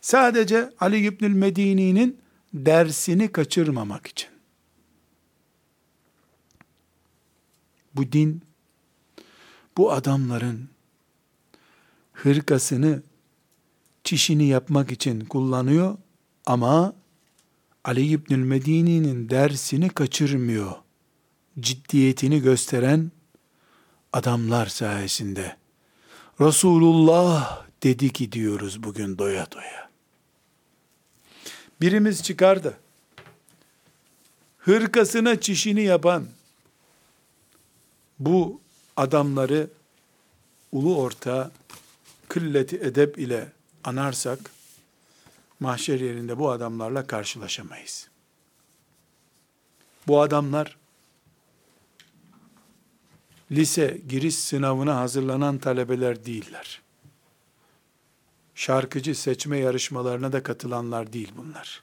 [0.01, 2.19] Sadece Ali İbnül Medini'nin
[2.55, 4.29] dersini kaçırmamak için.
[7.95, 8.43] Bu din,
[9.77, 10.69] bu adamların
[12.13, 13.03] hırkasını,
[14.05, 15.99] çişini yapmak için kullanıyor
[16.47, 16.95] ama
[17.85, 20.73] Ali İbnül Medini'nin dersini kaçırmıyor.
[21.61, 23.11] Ciddiyetini gösteren
[24.13, 25.57] adamlar sayesinde.
[26.41, 29.91] Resulullah dedi ki diyoruz bugün doya doya.
[31.81, 32.79] Birimiz çıkardı.
[34.59, 36.27] Hırkasına çişini yapan
[38.19, 38.61] bu
[38.97, 39.71] adamları
[40.73, 41.51] ulu orta
[42.29, 43.53] kılleti edep ile
[43.85, 44.39] anarsak
[45.63, 48.09] mahşer yerinde bu adamlarla karşılaşamayız.
[50.07, 50.77] Bu adamlar
[53.51, 56.83] lise giriş sınavına hazırlanan talebeler değiller.
[58.55, 61.83] Şarkıcı seçme yarışmalarına da katılanlar değil bunlar.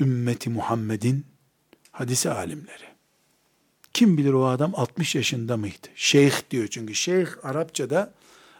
[0.00, 1.26] ümmeti Muhammed'in
[1.92, 2.92] hadisi alimleri.
[3.92, 5.88] Kim bilir o adam 60 yaşında mıydı?
[5.94, 6.94] Şeyh diyor çünkü.
[6.94, 8.14] Şeyh Arapçada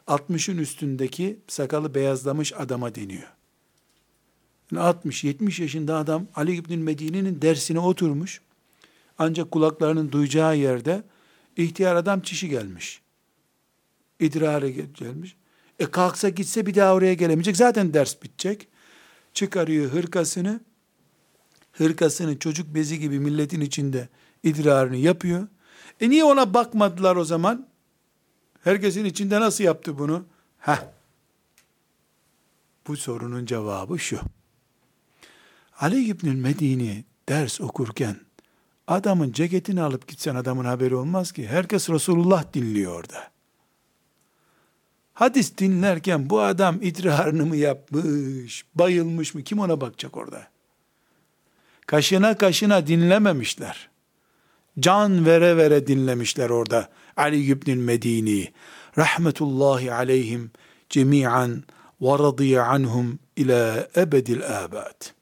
[0.07, 3.29] 60'ın üstündeki sakalı beyazlamış adama deniyor.
[4.79, 8.41] 60-70 yaşında adam Ali İbn Medine'nin dersine oturmuş.
[9.19, 11.03] Ancak kulaklarının duyacağı yerde
[11.57, 13.03] ihtiyar adam çişi gelmiş.
[14.21, 15.37] İdrarı gelmiş.
[15.79, 17.57] E kalksa gitse bir daha oraya gelemeyecek.
[17.57, 18.69] Zaten ders bitecek.
[19.35, 20.61] Çıkarıyor hırkasını.
[21.73, 24.09] Hırkasını çocuk bezi gibi milletin içinde
[24.43, 25.49] idrarını yapıyor.
[26.01, 27.69] E niye ona bakmadılar o zaman?
[28.65, 30.25] Herkesin içinde nasıl yaptı bunu?
[30.59, 30.85] Heh.
[32.87, 34.21] Bu sorunun cevabı şu.
[35.83, 38.17] Ali İbnül Medini ders okurken
[38.87, 41.47] adamın ceketini alıp gitsen adamın haberi olmaz ki.
[41.47, 43.31] Herkes Resulullah dinliyor orada.
[45.15, 50.47] Hadis dinlerken bu adam idrarını mı yapmış, bayılmış mı kim ona bakacak orada?
[51.87, 53.89] Kaşına kaşına dinlememişler.
[54.81, 56.89] Can vere vere dinlemişler orada.
[57.17, 58.53] Ali İbnül Medini
[58.99, 60.51] rahmetullahi aleyhim
[60.91, 61.65] cemi'an
[62.03, 65.22] ve radiye anhum ila ebedil abad.